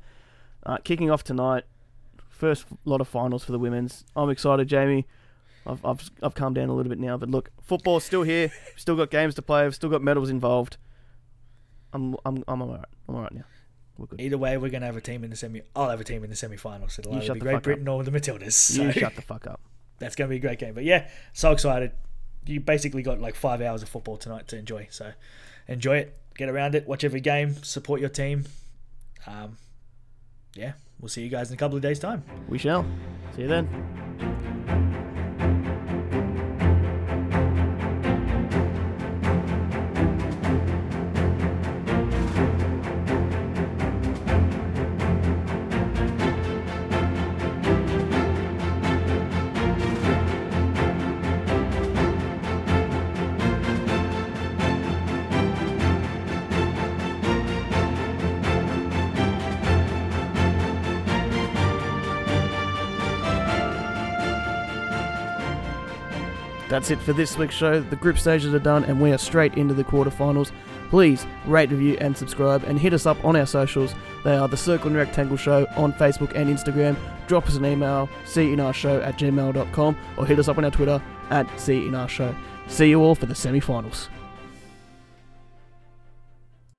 [0.65, 1.65] Uh, kicking off tonight,
[2.31, 4.05] first lot of finals for the women's.
[4.17, 5.07] I'm excited, Jamie.
[5.69, 8.51] I've, I've, I've calmed down a little bit now, but look, football's still here.
[8.67, 9.65] We've still got games to play.
[9.65, 10.77] We've still got medals involved.
[11.93, 12.85] I'm I'm I'm alright.
[13.09, 13.45] I'm alright now.
[13.97, 14.21] We're good.
[14.21, 16.23] either way we're going to have a team in the semi i'll have a team
[16.23, 18.13] in the semi-finals So it'll You either shut be the great fuck britain or the
[18.13, 19.61] matildas so You shut the fuck up.
[19.99, 21.91] that's going to be a great game but yeah so excited
[22.47, 25.11] you basically got like five hours of football tonight to enjoy so
[25.67, 28.45] enjoy it get around it watch every game support your team
[29.27, 29.57] um,
[30.55, 32.87] yeah we'll see you guys in a couple of days time We shall.
[33.35, 34.55] See you then.
[66.79, 67.81] That's it for this week's show.
[67.81, 70.53] The group stages are done and we are straight into the quarterfinals.
[70.91, 73.97] Please rate, review, and subscribe and hit us up on our socials.
[74.23, 76.97] They are the Circle and Rectangle Show on Facebook and Instagram.
[77.27, 81.49] Drop us an email, show at gmail.com, or hit us up on our Twitter at
[82.09, 82.33] show.
[82.69, 84.09] See you all for the semi finals.